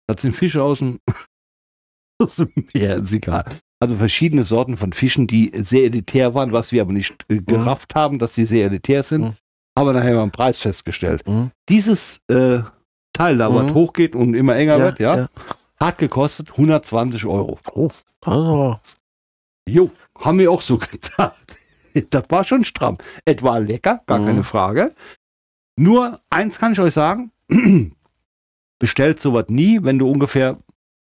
Das 0.07 0.21
sind 0.23 0.35
Fische 0.35 0.63
aus 0.63 0.79
dem, 0.79 0.99
aus 2.19 2.37
dem 2.37 2.51
Meer, 2.73 2.97
ist 2.97 3.13
egal. 3.13 3.45
Also 3.79 3.95
verschiedene 3.97 4.45
Sorten 4.45 4.75
von 4.77 4.91
Fischen, 4.93 5.27
die 5.27 5.51
sehr 5.63 5.83
elitär 5.83 6.33
waren, 6.33 6.51
was 6.51 6.71
wir 6.71 6.81
aber 6.81 6.93
nicht 6.93 7.25
äh, 7.29 7.37
gerafft 7.37 7.93
haben, 7.95 8.17
dass 8.17 8.33
sie 8.33 8.45
sehr 8.45 8.65
elitär 8.67 9.03
sind. 9.03 9.21
Mhm. 9.21 9.35
Aber 9.75 9.93
nachher 9.93 10.09
haben 10.09 10.15
wir 10.17 10.21
einen 10.23 10.31
Preis 10.31 10.59
festgestellt. 10.59 11.27
Mhm. 11.27 11.51
Dieses 11.69 12.21
äh, 12.29 12.59
Teil 13.13 13.37
da, 13.37 13.53
was 13.53 13.65
Mhm. 13.67 13.73
hochgeht 13.73 14.15
und 14.15 14.33
immer 14.35 14.55
enger 14.55 14.79
wird, 14.79 14.99
ja, 14.99 15.29
hat 15.79 15.97
gekostet 15.97 16.51
120 16.51 17.25
Euro. 17.25 17.59
Also, 18.25 18.77
Jo, 19.67 19.91
haben 20.19 20.39
wir 20.39 20.51
auch 20.51 20.61
so 20.61 20.77
gedacht. 20.91 21.35
Das 22.09 22.23
war 22.29 22.43
schon 22.43 22.65
stramm. 22.65 22.97
Etwa 23.25 23.57
lecker, 23.59 24.01
gar 24.07 24.19
Mhm. 24.19 24.25
keine 24.25 24.43
Frage. 24.43 24.91
Nur 25.79 26.19
eins 26.29 26.59
kann 26.59 26.73
ich 26.73 26.79
euch 26.79 26.93
sagen: 26.93 27.31
bestellt 28.79 29.21
sowas 29.21 29.45
nie, 29.49 29.79
wenn 29.83 29.99
du 29.99 30.09
ungefähr 30.09 30.57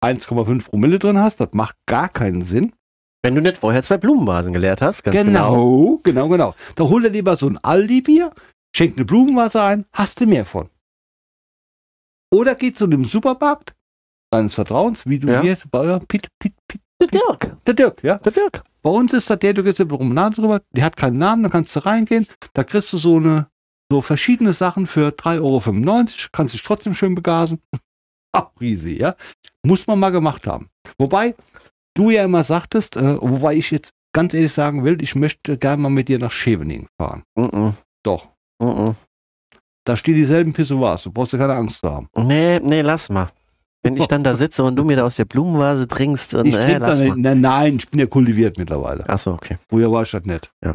1,5 0.04 0.66
Promille 0.70 1.00
drin 1.00 1.18
hast. 1.20 1.40
Das 1.40 1.50
macht 1.54 1.76
gar 1.86 2.10
keinen 2.10 2.44
Sinn. 2.44 2.74
wenn 3.26 3.36
du 3.36 3.42
nicht 3.42 3.58
vorher 3.60 3.82
zwei 3.84 3.96
Blumenvasen 3.98 4.52
geleert 4.52 4.82
hast, 4.82 5.02
ganz 5.04 5.18
genau. 5.18 5.54
genau, 5.54 6.00
genau, 6.04 6.28
genau. 6.28 6.56
Da 6.76 6.84
hol 6.84 7.02
dir 7.04 7.10
lieber 7.10 7.38
so 7.38 7.48
ein 7.48 7.58
Aldi-Bier, 7.58 8.34
schenk 8.76 8.96
eine 8.96 9.06
Blumenwasser 9.06 9.64
ein, 9.64 9.86
hast 9.94 10.20
du 10.22 10.26
mehr 10.28 10.46
von. 10.46 10.70
Oder 12.32 12.56
geh 12.56 12.74
zu 12.74 12.86
einem 12.86 13.06
Supermarkt 13.06 13.74
deines 14.32 14.56
Vertrauens, 14.56 15.06
wie 15.06 15.20
du 15.20 15.30
Ja. 15.32 15.42
hier 15.42 15.58
bei 15.70 15.80
eurem 15.80 16.06
Pit, 16.08 16.28
Pit, 16.40 16.54
Pit, 16.68 16.82
Der 17.00 17.08
Dirk, 17.08 17.58
der 17.66 17.74
Dirk, 17.76 18.04
ja. 18.04 18.18
der 18.18 18.32
Dirk. 18.32 18.64
Bei 18.82 18.90
uns 18.90 19.14
ist 19.14 19.30
das 19.30 19.40
der, 19.40 19.54
du 19.54 19.64
gehst 19.64 19.80
über 19.80 19.98
Promenade 19.98 20.36
drüber, 20.36 20.62
die 20.72 20.84
hat 20.84 20.98
keinen 20.98 21.18
Namen, 21.18 21.44
da 21.44 21.50
kannst 21.50 21.76
du 21.76 21.80
reingehen, 21.86 22.28
da 22.54 22.64
kriegst 22.64 22.92
du 22.94 22.98
so 22.98 23.18
eine, 23.18 23.48
so 23.92 24.02
verschiedene 24.02 24.54
Sachen 24.54 24.88
für 24.88 25.10
3,95 25.10 25.42
Euro, 25.42 26.30
kannst 26.32 26.54
dich 26.54 26.64
trotzdem 26.64 26.94
schön 26.94 27.14
begasen. 27.16 27.62
Auch 28.36 28.52
riesig, 28.60 29.00
ja. 29.00 29.16
Muss 29.64 29.86
man 29.86 30.00
mal 30.00 30.10
gemacht 30.10 30.48
haben. 30.48 30.70
Wobei, 30.98 31.36
du 31.94 32.10
ja 32.10 32.24
immer 32.24 32.44
sagtest, 32.44 32.96
äh, 32.96 33.22
wobei 33.22 33.56
ich 33.56 33.70
jetzt 33.70 33.92
ganz 34.14 34.34
ehrlich 34.34 34.52
sagen 34.54 34.84
will, 34.84 35.02
ich 35.04 35.14
möchte 35.16 35.58
gerne 35.58 35.82
mal 35.84 35.90
mit 35.90 36.08
dir 36.10 36.18
nach 36.20 36.32
Scheveningen 36.32 36.88
fahren. 37.00 37.24
Mhm. 37.36 37.76
Doch. 38.04 38.33
Mhm. 38.64 38.96
Da 39.86 39.96
stehen 39.98 40.16
dieselben 40.16 40.54
Pissoirs, 40.54 41.04
du 41.04 41.12
brauchst 41.12 41.34
ja 41.34 41.40
keine 41.40 41.56
Angst 41.56 41.82
zu 41.82 41.90
haben. 41.90 42.08
Nee, 42.16 42.60
nee, 42.60 42.82
lass 42.82 43.10
mal. 43.10 43.30
Wenn 43.86 43.98
ich 43.98 44.08
dann 44.08 44.24
da 44.24 44.34
sitze 44.36 44.64
und 44.64 44.78
du 44.78 44.86
mir 44.86 44.96
da 44.96 45.04
aus 45.04 45.18
der 45.18 45.26
Blumenvase 45.26 45.88
trinkst, 45.90 46.34
dann 46.34 46.46
Ich 46.46 46.56
äh, 46.56 46.78
lass 46.78 47.00
dann, 47.00 47.08
mal. 47.10 47.18
nein, 47.18 47.42
nein, 47.42 47.76
ich 47.76 47.90
bin 47.90 48.00
ja 48.00 48.06
kultiviert 48.06 48.58
mittlerweile. 48.58 49.08
Achso, 49.10 49.34
okay. 49.34 49.58
Früher 49.70 49.92
war 49.92 50.04
ich 50.04 50.12
das 50.12 50.24
nicht. 50.24 50.50
Ja. 50.64 50.74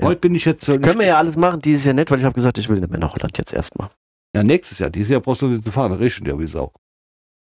Ja. 0.00 0.06
Heute 0.06 0.20
bin 0.20 0.34
ich 0.36 0.44
jetzt 0.44 0.64
so 0.64 0.78
Können 0.78 1.00
wir 1.00 1.06
ja 1.06 1.18
alles 1.18 1.36
machen, 1.36 1.60
dieses 1.60 1.84
Jahr 1.84 1.94
nicht, 1.94 2.10
weil 2.12 2.18
ich 2.20 2.24
habe 2.24 2.34
gesagt, 2.34 2.56
ich 2.58 2.68
will 2.68 2.78
nicht 2.78 2.90
mehr 2.90 3.00
nach 3.00 3.14
Holland 3.14 3.36
jetzt 3.36 3.52
erstmal. 3.52 3.88
Ja, 4.34 4.44
nächstes 4.44 4.78
Jahr. 4.78 4.90
Dieses 4.90 5.08
Jahr 5.10 5.20
brauchst 5.20 5.42
du 5.42 5.48
nicht 5.48 5.64
zu 5.64 5.72
fahren. 5.72 5.90
Da 5.92 5.98
regnet 5.98 6.28
ja 6.28 6.38
wie 6.38 6.46
Sau. 6.46 6.72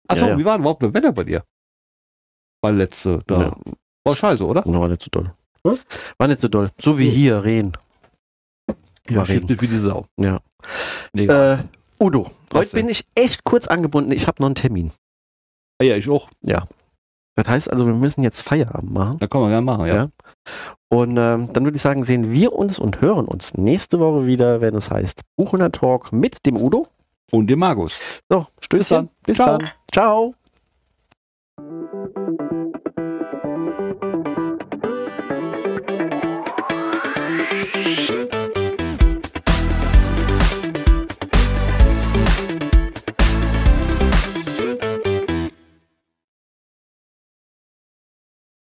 Achso, 0.08 0.24
Ja, 0.26 0.30
ja. 0.32 0.38
wie 0.38 0.44
war 0.44 0.52
denn 0.54 0.62
überhaupt 0.62 0.82
das 0.84 0.94
Wetter 0.94 1.12
bei 1.12 1.24
dir? 1.24 1.42
War 2.62 2.72
letzte, 2.72 3.22
da. 3.26 3.40
Ja. 3.42 3.56
War 4.04 4.16
scheiße, 4.16 4.44
oder? 4.46 4.62
War 4.66 4.88
nicht 4.88 5.02
so 5.02 5.08
doll. 5.10 5.32
Hm? 5.66 5.78
War 6.18 6.28
nicht 6.28 6.40
so 6.40 6.48
doll. 6.48 6.70
So 6.80 6.96
wie 6.98 7.06
Hm. 7.08 7.14
hier, 7.14 7.44
Rehen. 7.44 7.72
Ja, 9.10 9.18
War 9.18 9.24
stimmt 9.26 9.50
nicht 9.50 9.62
wie 9.62 9.68
die 9.68 9.78
Sau. 9.78 10.06
Ja. 10.18 10.40
Äh, 11.14 11.58
Udo, 11.98 12.30
heute 12.54 12.76
bin 12.76 12.88
ich 12.88 13.04
echt 13.14 13.44
kurz 13.44 13.66
angebunden. 13.66 14.12
Ich 14.12 14.26
habe 14.26 14.40
noch 14.40 14.46
einen 14.46 14.54
Termin. 14.54 14.92
ja, 15.82 15.96
ich 15.96 16.08
auch. 16.08 16.28
Das 17.36 17.48
heißt 17.48 17.70
also, 17.70 17.86
wir 17.86 17.94
müssen 17.94 18.22
jetzt 18.22 18.42
Feierabend 18.42 18.92
machen. 18.92 19.18
Da 19.18 19.26
kann 19.26 19.40
man 19.40 19.50
gerne 19.50 19.64
machen, 19.64 19.86
ja. 19.86 19.94
Ja. 19.94 20.08
Und 20.88 21.16
ähm, 21.16 21.48
dann 21.52 21.64
würde 21.64 21.76
ich 21.76 21.82
sagen, 21.82 22.04
sehen 22.04 22.32
wir 22.32 22.52
uns 22.52 22.78
und 22.78 23.00
hören 23.00 23.26
uns 23.26 23.54
nächste 23.54 24.00
Woche 24.00 24.26
wieder, 24.26 24.60
wenn 24.60 24.74
es 24.74 24.90
heißt 24.90 25.22
Buchener 25.36 25.70
Talk 25.70 26.12
mit 26.12 26.44
dem 26.46 26.56
Udo. 26.56 26.86
Und 27.30 27.46
dem 27.48 27.60
Markus. 27.60 28.20
So, 28.28 28.46
Stößchen. 28.60 28.96
dann. 28.96 29.08
Bis 29.24 29.36
Ciao. 29.36 29.58
dann. 29.58 29.70
Ciao. 29.92 30.34